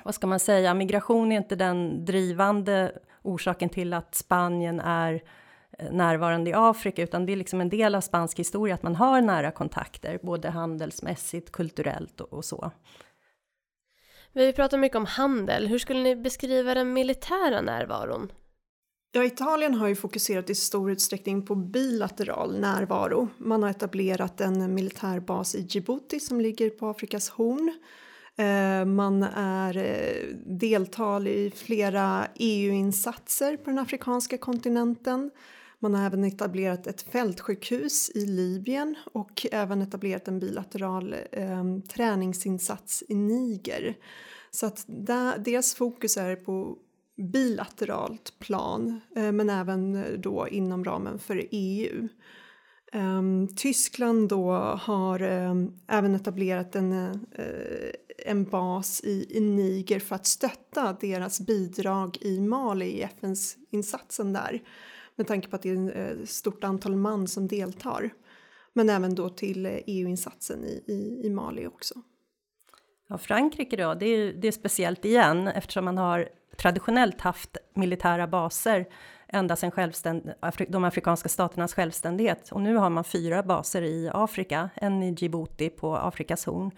vad 0.03 0.15
ska 0.15 0.27
man 0.27 0.39
säga, 0.39 0.73
migration 0.73 1.31
är 1.31 1.37
inte 1.37 1.55
den 1.55 2.05
drivande 2.05 2.91
orsaken 3.21 3.69
till 3.69 3.93
att 3.93 4.15
Spanien 4.15 4.79
är 4.79 5.23
eh, 5.77 5.91
närvarande 5.91 6.49
i 6.49 6.53
Afrika, 6.53 7.03
utan 7.03 7.25
det 7.25 7.31
är 7.31 7.37
liksom 7.37 7.61
en 7.61 7.69
del 7.69 7.95
av 7.95 8.01
spansk 8.01 8.39
historia 8.39 8.75
att 8.75 8.83
man 8.83 8.95
har 8.95 9.21
nära 9.21 9.51
kontakter, 9.51 10.19
både 10.23 10.49
handelsmässigt, 10.49 11.51
kulturellt 11.51 12.21
och, 12.21 12.33
och 12.33 12.45
så. 12.45 12.71
Vi 14.33 14.53
pratar 14.53 14.77
mycket 14.77 14.97
om 14.97 15.05
handel. 15.05 15.67
Hur 15.67 15.79
skulle 15.79 15.99
ni 15.99 16.15
beskriva 16.15 16.73
den 16.73 16.93
militära 16.93 17.61
närvaron 17.61 18.31
Ja, 19.11 19.23
Italien 19.23 19.73
har 19.73 19.87
ju 19.87 19.95
fokuserat 19.95 20.49
i 20.49 20.55
stor 20.55 20.91
utsträckning 20.91 21.45
på 21.45 21.55
bilateral 21.55 22.59
närvaro. 22.59 23.27
Man 23.37 23.63
har 23.63 23.69
etablerat 23.69 24.41
en 24.41 24.73
militärbas 24.73 25.55
i 25.55 25.67
Djibouti 25.69 26.19
som 26.19 26.41
ligger 26.41 26.69
på 26.69 26.87
Afrikas 26.87 27.29
horn. 27.29 27.73
Eh, 28.37 28.85
man 28.85 29.23
är, 29.23 29.77
eh, 29.77 30.35
deltar 30.45 31.27
i 31.27 31.51
flera 31.55 32.27
EU-insatser 32.35 33.57
på 33.57 33.69
den 33.69 33.79
afrikanska 33.79 34.37
kontinenten. 34.37 35.31
Man 35.83 35.93
har 35.93 36.05
även 36.05 36.23
etablerat 36.23 36.87
ett 36.87 37.01
fältsjukhus 37.01 38.11
i 38.15 38.25
Libyen 38.25 38.95
och 39.13 39.45
även 39.51 39.81
etablerat 39.81 40.27
en 40.27 40.39
bilateral 40.39 41.15
eh, 41.31 41.63
träningsinsats 41.93 43.03
i 43.09 43.15
Niger. 43.15 43.97
Så 44.51 44.65
att 44.65 44.83
där, 44.87 45.37
deras 45.37 45.73
fokus 45.73 46.17
är 46.17 46.35
på 46.35 46.77
bilateralt 47.17 48.39
plan 48.39 49.01
eh, 49.15 49.31
men 49.31 49.49
även 49.49 49.95
eh, 49.95 50.11
då 50.19 50.47
inom 50.47 50.83
ramen 50.83 51.19
för 51.19 51.47
EU. 51.51 52.07
Ehm, 52.93 53.47
Tyskland 53.55 54.29
då 54.29 54.51
har 54.81 55.19
ehm, 55.19 55.73
även 55.87 56.15
etablerat 56.15 56.75
en, 56.75 56.91
eh, 57.31 57.91
en 58.25 58.43
bas 58.43 59.01
i, 59.03 59.37
i 59.37 59.39
Niger 59.39 59.99
för 59.99 60.15
att 60.15 60.25
stötta 60.25 60.97
deras 61.01 61.41
bidrag 61.41 62.17
i 62.21 62.41
Mali 62.41 62.85
i 62.85 63.01
FNs 63.01 63.57
insatsen 63.71 64.33
där 64.33 64.61
med 65.15 65.27
tanke 65.27 65.47
på 65.47 65.55
att 65.55 65.61
det 65.61 65.69
är 65.69 65.89
ett 65.89 66.19
eh, 66.19 66.25
stort 66.25 66.63
antal 66.63 66.95
man 66.95 67.27
som 67.27 67.47
deltar. 67.47 68.13
Men 68.73 68.89
även 68.89 69.15
då 69.15 69.29
till 69.29 69.65
eh, 69.65 69.71
e 69.71 69.83
EU-insatsen 69.87 70.65
i, 70.65 70.83
i, 70.87 71.27
i 71.27 71.29
Mali 71.29 71.67
också. 71.67 71.95
Ja, 73.07 73.17
Frankrike 73.17 73.75
då, 73.75 73.93
det 73.93 74.05
är, 74.05 74.33
det 74.33 74.47
är 74.47 74.51
speciellt 74.51 75.05
igen 75.05 75.47
eftersom 75.47 75.85
man 75.85 75.97
har 75.97 76.29
traditionellt 76.57 77.21
haft 77.21 77.57
militära 77.73 78.27
baser 78.27 78.85
ända 79.27 79.55
sedan 79.55 79.71
självständ, 79.71 80.33
de 80.67 80.83
afrikanska 80.83 81.29
staternas 81.29 81.73
självständighet. 81.73 82.51
Och 82.51 82.61
nu 82.61 82.75
har 82.75 82.89
man 82.89 83.03
fyra 83.03 83.43
baser 83.43 83.81
i 83.81 84.09
Afrika, 84.13 84.69
en 84.75 85.03
i 85.03 85.15
Djibouti 85.17 85.69
på 85.69 85.97
Afrikas 85.97 86.45
horn, 86.45 86.71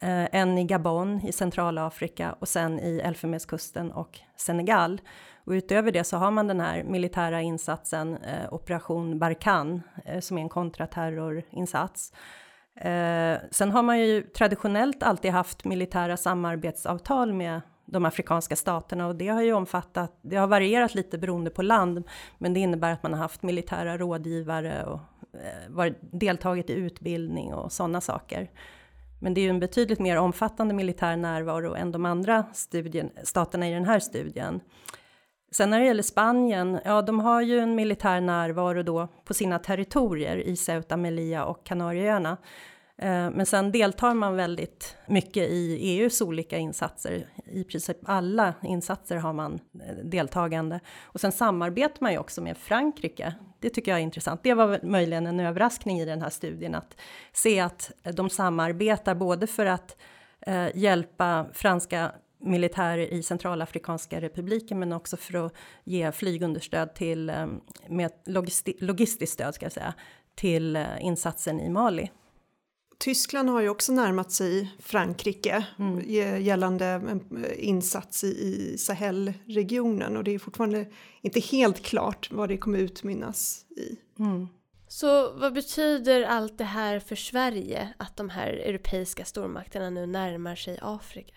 eh, 0.00 0.34
en 0.34 0.58
i 0.58 0.64
Gabon 0.64 1.20
i 1.20 1.32
Centralafrika 1.32 2.32
och 2.38 2.48
sen 2.48 2.80
i 2.80 3.00
Elfenbenskusten 3.04 3.92
och 3.92 4.18
Senegal. 4.36 5.00
Och 5.48 5.52
utöver 5.52 5.92
det 5.92 6.04
så 6.04 6.16
har 6.16 6.30
man 6.30 6.46
den 6.46 6.60
här 6.60 6.82
militära 6.82 7.42
insatsen 7.42 8.16
eh, 8.16 8.52
Operation 8.52 9.18
barkan 9.18 9.82
eh, 10.04 10.20
som 10.20 10.38
är 10.38 10.42
en 10.42 10.48
kontraterrorinsats. 10.48 12.12
Eh, 12.80 13.36
sen 13.50 13.70
har 13.70 13.82
man 13.82 13.98
ju 13.98 14.22
traditionellt 14.22 15.02
alltid 15.02 15.30
haft 15.30 15.64
militära 15.64 16.16
samarbetsavtal 16.16 17.32
med 17.32 17.60
de 17.86 18.04
afrikanska 18.04 18.56
staterna 18.56 19.06
och 19.06 19.16
det 19.16 19.28
har 19.28 19.42
ju 19.42 19.52
omfattat, 19.52 20.18
det 20.22 20.36
har 20.36 20.46
varierat 20.46 20.94
lite 20.94 21.18
beroende 21.18 21.50
på 21.50 21.62
land, 21.62 22.04
men 22.38 22.54
det 22.54 22.60
innebär 22.60 22.92
att 22.92 23.02
man 23.02 23.12
har 23.12 23.20
haft 23.20 23.42
militära 23.42 23.98
rådgivare 23.98 24.84
och 24.84 25.00
eh, 25.32 25.70
var, 25.70 25.94
deltagit 26.00 26.70
i 26.70 26.72
utbildning 26.72 27.54
och 27.54 27.72
sådana 27.72 28.00
saker. 28.00 28.50
Men 29.20 29.34
det 29.34 29.40
är 29.40 29.42
ju 29.42 29.50
en 29.50 29.60
betydligt 29.60 29.98
mer 29.98 30.16
omfattande 30.16 30.74
militär 30.74 31.16
närvaro 31.16 31.74
än 31.74 31.92
de 31.92 32.06
andra 32.06 32.44
studien, 32.52 33.10
staterna 33.24 33.68
i 33.68 33.72
den 33.72 33.84
här 33.84 33.98
studien. 33.98 34.60
Sen 35.50 35.70
när 35.70 35.80
det 35.80 35.86
gäller 35.86 36.02
Spanien, 36.02 36.80
ja 36.84 37.02
de 37.02 37.20
har 37.20 37.42
ju 37.42 37.58
en 37.58 37.74
militär 37.74 38.20
närvaro 38.20 38.82
då 38.82 39.08
på 39.24 39.34
sina 39.34 39.58
territorier 39.58 40.36
i 40.36 40.56
Ceuta, 40.56 40.96
Melilla 40.96 41.44
och 41.44 41.64
Kanarieöarna. 41.64 42.36
Eh, 42.98 43.30
men 43.30 43.46
sen 43.46 43.72
deltar 43.72 44.14
man 44.14 44.36
väldigt 44.36 44.96
mycket 45.06 45.50
i 45.50 45.78
EUs 45.82 46.20
olika 46.20 46.58
insatser. 46.58 47.26
I 47.44 47.64
princip 47.64 47.96
alla 48.02 48.54
insatser 48.62 49.16
har 49.16 49.32
man 49.32 49.60
eh, 49.74 49.94
deltagande. 50.04 50.80
Och 51.02 51.20
sen 51.20 51.32
samarbetar 51.32 51.98
man 52.00 52.12
ju 52.12 52.18
också 52.18 52.40
med 52.40 52.56
Frankrike. 52.56 53.34
Det 53.60 53.70
tycker 53.70 53.90
jag 53.90 53.98
är 53.98 54.02
intressant. 54.02 54.42
Det 54.42 54.54
var 54.54 54.80
möjligen 54.82 55.26
en 55.26 55.40
överraskning 55.40 56.00
i 56.00 56.04
den 56.04 56.22
här 56.22 56.30
studien 56.30 56.74
att 56.74 56.96
se 57.32 57.60
att 57.60 57.90
de 58.12 58.30
samarbetar 58.30 59.14
både 59.14 59.46
för 59.46 59.66
att 59.66 59.96
eh, 60.40 60.76
hjälpa 60.76 61.46
franska 61.52 62.12
militärer 62.38 63.12
i 63.12 63.22
Centralafrikanska 63.22 64.20
republiken, 64.20 64.78
men 64.78 64.92
också 64.92 65.16
för 65.16 65.46
att 65.46 65.52
ge 65.84 66.12
flygunderstöd 66.12 66.94
till 66.94 67.32
med 67.88 68.10
logisti 68.26 68.74
logistiskt 68.80 69.32
stöd 69.32 69.54
ska 69.54 69.64
jag 69.64 69.72
säga 69.72 69.94
till 70.34 70.86
insatsen 71.00 71.60
i 71.60 71.70
Mali. 71.70 72.10
Tyskland 72.98 73.48
har 73.48 73.60
ju 73.60 73.68
också 73.68 73.92
närmat 73.92 74.32
sig 74.32 74.72
Frankrike 74.78 75.66
mm. 75.78 76.10
gällande 76.42 77.18
insats 77.56 78.24
i 78.24 78.78
Sahelregionen 78.78 80.16
och 80.16 80.24
det 80.24 80.34
är 80.34 80.38
fortfarande 80.38 80.86
inte 81.20 81.40
helt 81.40 81.82
klart 81.82 82.28
vad 82.32 82.48
det 82.48 82.58
kommer 82.58 82.78
utmynnas 82.78 83.66
i. 83.76 83.98
Mm. 84.18 84.48
Så 84.88 85.32
vad 85.32 85.54
betyder 85.54 86.22
allt 86.22 86.58
det 86.58 86.64
här 86.64 86.98
för 86.98 87.16
Sverige, 87.16 87.94
att 87.96 88.16
de 88.16 88.30
här 88.30 88.48
europeiska 88.48 89.24
stormakterna 89.24 89.90
nu 89.90 90.06
närmar 90.06 90.56
sig 90.56 90.78
Afrika? 90.82 91.34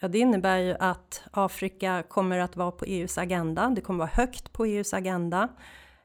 Ja, 0.00 0.08
det 0.08 0.18
innebär 0.18 0.58
ju 0.58 0.76
att 0.78 1.22
Afrika 1.30 2.02
kommer 2.08 2.38
att 2.38 2.56
vara 2.56 2.70
på 2.70 2.84
EUs 2.84 3.18
agenda. 3.18 3.72
Det 3.76 3.80
kommer 3.80 4.04
att 4.04 4.16
vara 4.16 4.26
högt 4.26 4.52
på 4.52 4.64
EUs 4.64 4.94
agenda. 4.94 5.48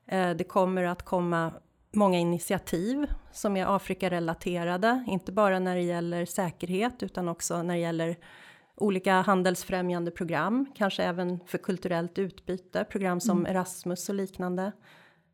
Eh, 0.08 0.30
det 0.30 0.43
kommer 0.43 0.84
att 0.84 1.06
komma 1.06 1.54
många 1.93 2.19
initiativ 2.19 3.06
som 3.32 3.58
är 3.58 3.75
Afrikarelaterade, 3.75 5.04
inte 5.08 5.32
bara 5.32 5.60
när 5.60 5.75
det 5.75 5.82
gäller 5.82 6.25
säkerhet 6.25 7.04
utan 7.04 7.27
också 7.30 7.63
när 7.63 7.73
det 7.73 7.80
gäller 7.80 8.17
olika 8.75 9.13
handelsfrämjande 9.13 10.12
program, 10.12 10.65
kanske 10.75 11.04
även 11.04 11.39
för 11.47 11.58
kulturellt 11.58 12.17
utbyte, 12.17 12.84
program 12.84 13.19
som 13.19 13.39
mm. 13.39 13.56
Erasmus 13.56 14.10
och 14.10 14.15
liknande. 14.15 14.71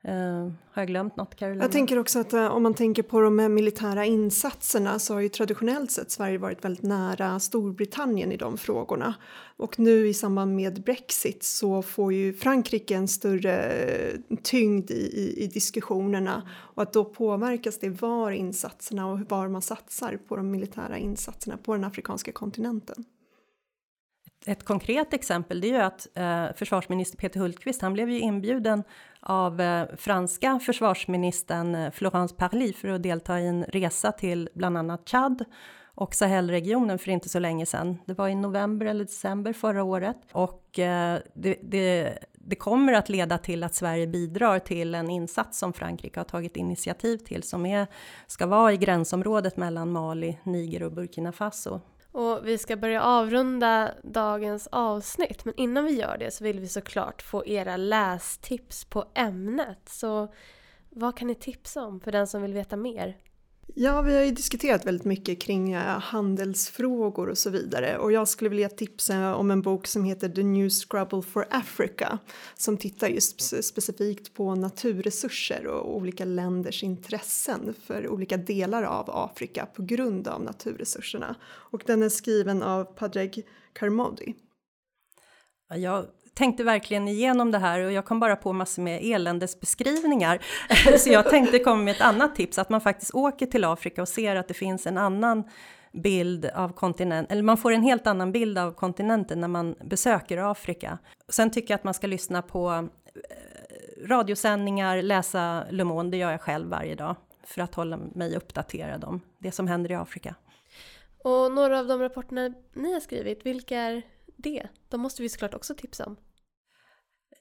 Uh, 0.08 0.52
har 0.72 0.82
jag 0.82 0.88
glömt 0.88 1.16
något 1.16 1.36
Carolina? 1.36 1.64
Jag 1.64 1.72
tänker 1.72 2.00
också 2.00 2.20
att 2.20 2.34
uh, 2.34 2.48
om 2.48 2.64
man 2.64 2.74
tänker 2.74 3.04
på 3.04 3.22
de 3.22 3.54
militära 3.54 4.06
insatserna 4.06 5.00
så 5.00 5.14
har 5.14 5.22
ju 5.22 5.30
traditionellt 5.30 5.92
sett 5.92 6.12
Sverige 6.12 6.38
varit 6.38 6.66
väldigt 6.66 6.84
nära 6.84 7.40
Storbritannien 7.40 8.32
i 8.32 8.38
de 8.38 8.58
frågorna. 8.58 9.16
Och 9.58 9.80
nu 9.80 10.08
i 10.08 10.14
samband 10.14 10.56
med 10.56 10.84
Brexit 10.84 11.44
så 11.44 11.82
får 11.82 12.14
ju 12.14 12.34
Frankrike 12.34 12.96
en 12.96 13.08
större 13.08 13.56
eh, 13.72 14.20
tyngd 14.44 14.92
i, 14.92 14.94
i, 14.94 15.44
i 15.44 15.48
diskussionerna 15.48 16.50
och 16.50 16.84
att 16.84 16.94
då 16.94 17.06
påverkas 17.06 17.80
det 17.80 17.90
var 17.90 18.32
insatserna 18.32 19.08
och 19.08 19.20
var 19.20 19.48
man 19.48 19.62
satsar 19.62 20.20
på 20.28 20.36
de 20.36 20.52
militära 20.52 20.98
insatserna 20.98 21.58
på 21.58 21.74
den 21.74 21.84
afrikanska 21.84 22.32
kontinenten. 22.32 23.06
Ett 24.46 24.64
konkret 24.64 25.14
exempel 25.14 25.62
det 25.62 25.68
är 25.68 25.74
ju 25.74 25.82
att 25.82 26.08
eh, 26.14 26.56
försvarsminister 26.56 27.18
Peter 27.18 27.40
Hultqvist, 27.40 27.82
han 27.82 27.94
blev 27.94 28.10
ju 28.10 28.20
inbjuden 28.20 28.84
av 29.28 29.62
eh, 29.62 29.86
franska 29.98 30.60
försvarsministern 30.60 31.76
eh, 31.76 31.92
Florence 31.92 32.36
Parly 32.36 32.74
för 32.74 32.88
att 32.88 33.04
delta 33.04 33.40
i 33.40 33.48
en 33.48 33.64
resa 33.64 34.12
till 34.12 34.50
bland 34.54 34.78
annat 34.78 35.10
Chad 35.10 35.46
och 35.96 36.16
Sahelregionen 36.16 37.00
för 37.00 37.12
inte 37.12 37.30
så 37.30 37.40
länge 37.40 37.66
sedan. 37.66 37.98
Det 38.06 38.14
var 38.14 38.28
i 38.28 38.36
november 38.36 38.86
eller 38.86 39.04
december 39.04 39.54
förra 39.54 39.84
året 39.84 40.18
och 40.32 40.80
eh, 40.80 41.20
det, 41.34 41.60
det, 41.64 42.18
det 42.34 42.56
kommer 42.56 42.94
att 42.94 43.10
leda 43.10 43.38
till 43.38 43.64
att 43.64 43.76
Sverige 43.76 44.08
bidrar 44.08 44.60
till 44.60 44.96
en 44.96 45.10
insats 45.10 45.60
som 45.60 45.74
Frankrike 45.74 46.20
har 46.20 46.26
tagit 46.26 46.58
initiativ 46.58 47.18
till 47.18 47.44
som 47.44 47.66
är, 47.66 47.88
ska 48.28 48.46
vara 48.46 48.74
i 48.74 48.78
gränsområdet 48.78 49.58
mellan 49.58 49.92
Mali, 49.92 50.40
Niger 50.44 50.84
och 50.84 50.92
Burkina 50.92 51.32
Faso. 51.32 51.82
Och 52.18 52.48
vi 52.48 52.58
ska 52.58 52.76
börja 52.76 53.02
avrunda 53.02 53.94
dagens 54.04 54.68
avsnitt 54.72 55.46
men 55.46 55.54
innan 55.58 55.86
vi 55.86 55.92
gör 55.92 56.18
det 56.18 56.32
så 56.32 56.44
vill 56.44 56.60
vi 56.60 56.68
såklart 56.68 57.22
få 57.22 57.46
era 57.46 57.78
lästips 57.78 58.86
på 58.86 59.06
ämnet. 59.16 59.90
Så 59.90 60.34
vad 60.90 61.18
kan 61.18 61.28
ni 61.28 61.36
tipsa 61.36 61.84
om 61.84 62.00
för 62.00 62.12
den 62.12 62.28
som 62.28 62.42
vill 62.42 62.54
veta 62.54 62.76
mer? 62.76 63.18
Ja, 63.80 64.02
vi 64.02 64.16
har 64.16 64.24
ju 64.24 64.32
diskuterat 64.32 64.86
väldigt 64.86 65.06
mycket 65.06 65.42
kring 65.42 65.74
eh, 65.74 66.00
handelsfrågor 66.00 67.30
och 67.30 67.38
så 67.38 67.50
vidare 67.50 67.98
och 67.98 68.12
jag 68.12 68.28
skulle 68.28 68.50
vilja 68.50 68.70
tipsa 68.70 69.36
om 69.36 69.52
en 69.52 69.62
bok 69.62 69.88
som 69.88 70.04
heter 70.04 70.30
The 70.30 70.44
New 70.44 70.70
Scrabble 70.70 71.22
for 71.22 71.48
Africa 71.50 72.20
som 72.56 72.78
tittar 72.78 73.08
just 73.08 73.64
specifikt 73.64 74.34
på 74.34 74.56
naturresurser 74.56 75.68
och 75.68 75.96
olika 75.96 76.26
länders 76.26 76.84
intressen 76.84 77.74
för 77.86 78.08
olika 78.08 78.38
delar 78.38 78.84
av 78.84 79.10
Afrika 79.10 79.66
på 79.66 79.84
grund 79.84 80.28
av 80.28 80.44
naturresurserna. 80.44 81.36
Och 81.46 81.84
den 81.86 82.04
är 82.04 82.10
skriven 82.10 82.64
av 82.64 82.84
Padraig 82.84 83.48
Karmody. 83.74 84.34
Jag 85.70 86.06
tänkte 86.38 86.64
verkligen 86.64 87.08
igenom 87.08 87.52
det 87.52 87.58
här 87.58 87.80
och 87.80 87.92
jag 87.92 88.06
kom 88.06 88.20
bara 88.20 88.36
på 88.36 88.54
massor 88.54 88.82
med 88.82 89.02
eländesbeskrivningar. 89.04 90.40
Så 90.98 91.10
jag 91.10 91.30
tänkte 91.30 91.60
komma 91.60 91.84
med 91.84 91.96
ett 91.96 92.02
annat 92.02 92.36
tips, 92.36 92.60
att 92.60 92.70
man 92.70 92.82
faktiskt 92.82 93.16
åker 93.16 93.46
till 93.46 93.64
Afrika 93.64 94.02
och 94.02 94.08
ser 94.08 94.36
att 94.36 94.48
det 94.48 94.54
finns 94.54 94.88
en 94.88 94.98
annan 94.98 95.44
bild 95.92 96.46
av 96.46 96.74
kontinenten, 96.74 97.32
eller 97.32 97.44
man 97.44 97.58
får 97.58 97.72
en 97.72 97.84
helt 97.84 98.08
annan 98.08 98.32
bild 98.32 98.58
av 98.58 98.72
kontinenten 98.72 99.42
när 99.42 99.48
man 99.48 99.76
besöker 99.84 100.52
Afrika. 100.52 100.98
Sen 101.30 101.52
tycker 101.52 101.74
jag 101.74 101.78
att 101.78 101.84
man 101.84 101.94
ska 101.94 102.08
lyssna 102.08 102.42
på 102.42 102.70
eh, 102.70 104.08
radiosändningar, 104.08 105.02
läsa 105.02 105.66
Le 105.70 105.84
Monde, 105.84 106.12
det 106.12 106.18
gör 106.18 106.32
jag 106.32 106.42
själv 106.42 106.70
varje 106.70 106.96
dag 106.96 107.16
för 107.44 107.62
att 107.62 107.76
hålla 107.76 107.98
mig 107.98 108.36
uppdaterad 108.36 109.04
om 109.04 109.22
det 109.40 109.52
som 109.52 109.68
händer 109.68 109.92
i 109.92 109.96
Afrika. 109.96 110.36
Och 111.24 111.52
några 111.52 111.80
av 111.80 111.88
de 111.88 112.02
rapporterna 112.02 112.54
ni 112.74 112.94
har 112.94 113.00
skrivit, 113.00 113.46
vilka 113.46 113.78
är 113.78 114.02
det? 114.36 114.68
De 114.90 115.02
måste 115.02 115.22
vi 115.22 115.30
såklart 115.30 115.54
också 115.54 115.76
tipsa 115.76 116.06
om. 116.06 116.16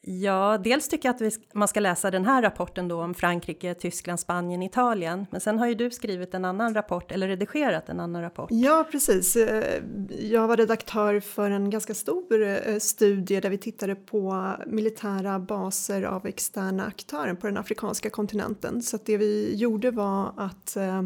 Ja, 0.08 0.58
dels 0.64 0.88
tycker 0.88 1.08
jag 1.08 1.14
att 1.14 1.20
vi, 1.20 1.30
man 1.52 1.68
ska 1.68 1.80
läsa 1.80 2.10
den 2.10 2.24
här 2.24 2.42
rapporten 2.42 2.88
då 2.88 3.02
om 3.02 3.14
Frankrike, 3.14 3.74
Tyskland, 3.74 4.20
Spanien, 4.20 4.62
Italien. 4.62 5.26
Men 5.30 5.40
sen 5.40 5.58
har 5.58 5.66
ju 5.66 5.74
du 5.74 5.90
skrivit 5.90 6.34
en 6.34 6.44
annan 6.44 6.74
rapport, 6.74 7.12
eller 7.12 7.28
redigerat 7.28 7.88
en 7.88 8.00
annan 8.00 8.22
rapport. 8.22 8.48
Ja, 8.52 8.86
precis. 8.90 9.36
Eh, 9.36 9.82
jag 10.20 10.48
var 10.48 10.56
redaktör 10.56 11.20
för 11.20 11.50
en 11.50 11.70
ganska 11.70 11.94
stor 11.94 12.42
eh, 12.42 12.78
studie 12.78 13.40
där 13.40 13.50
vi 13.50 13.58
tittade 13.58 13.94
på 13.94 14.52
militära 14.66 15.38
baser 15.38 16.02
av 16.02 16.26
externa 16.26 16.86
aktörer 16.86 17.34
på 17.34 17.46
den 17.46 17.56
afrikanska 17.56 18.10
kontinenten. 18.10 18.82
Så 18.82 18.98
det 19.04 19.16
vi 19.16 19.54
gjorde 19.54 19.90
var 19.90 20.32
att 20.36 20.76
eh, 20.76 21.02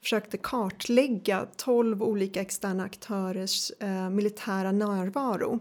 försökte 0.00 0.38
kartlägga 0.38 1.46
12 1.56 2.02
olika 2.02 2.40
externa 2.40 2.84
aktörers 2.84 3.72
militära 4.10 4.72
närvaro. 4.72 5.60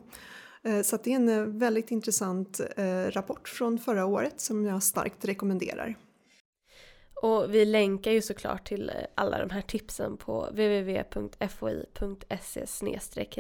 Eh, 0.66 0.82
så 0.82 0.98
det 1.04 1.12
är 1.12 1.16
en 1.16 1.30
eh, 1.30 1.42
väldigt 1.42 1.92
intressant 1.92 2.62
eh, 2.78 3.12
rapport 3.12 3.48
från 3.50 3.78
förra 3.80 4.06
året 4.06 4.42
som 4.42 4.66
jag 4.66 4.84
starkt 4.84 5.26
rekommenderar. 5.26 5.96
Och 7.22 7.54
vi 7.54 7.66
länkar 7.66 8.12
ju 8.12 8.22
såklart 8.22 8.68
till 8.68 8.92
alla 9.16 9.40
de 9.40 9.50
här 9.50 9.62
tipsen 9.62 10.18
på 10.18 10.42
www.foi.se 10.42 11.46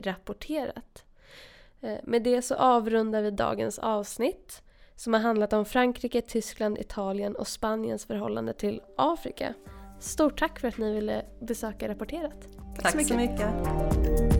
rapporterat. 0.01 1.03
Med 2.03 2.23
det 2.23 2.41
så 2.41 2.55
avrundar 2.55 3.21
vi 3.21 3.31
dagens 3.31 3.79
avsnitt. 3.79 4.61
som 4.95 5.13
har 5.13 5.21
handlat 5.21 5.53
om 5.53 5.65
Frankrike, 5.65 6.21
Tyskland, 6.21 6.77
Italien 6.77 7.35
och 7.35 7.47
Spaniens 7.47 8.05
förhållande 8.05 8.53
till 8.53 8.81
Afrika. 8.97 9.53
Stort 9.99 10.39
tack 10.39 10.59
för 10.59 10.67
att 10.67 10.77
ni 10.77 10.93
ville 10.93 11.25
besöka 11.41 11.87
Rapporterat. 11.87 12.47
Tack, 12.75 12.81
tack 12.81 12.91
så 12.91 12.97
mycket. 12.97 13.09
Så 13.09 13.15
mycket. 13.15 14.34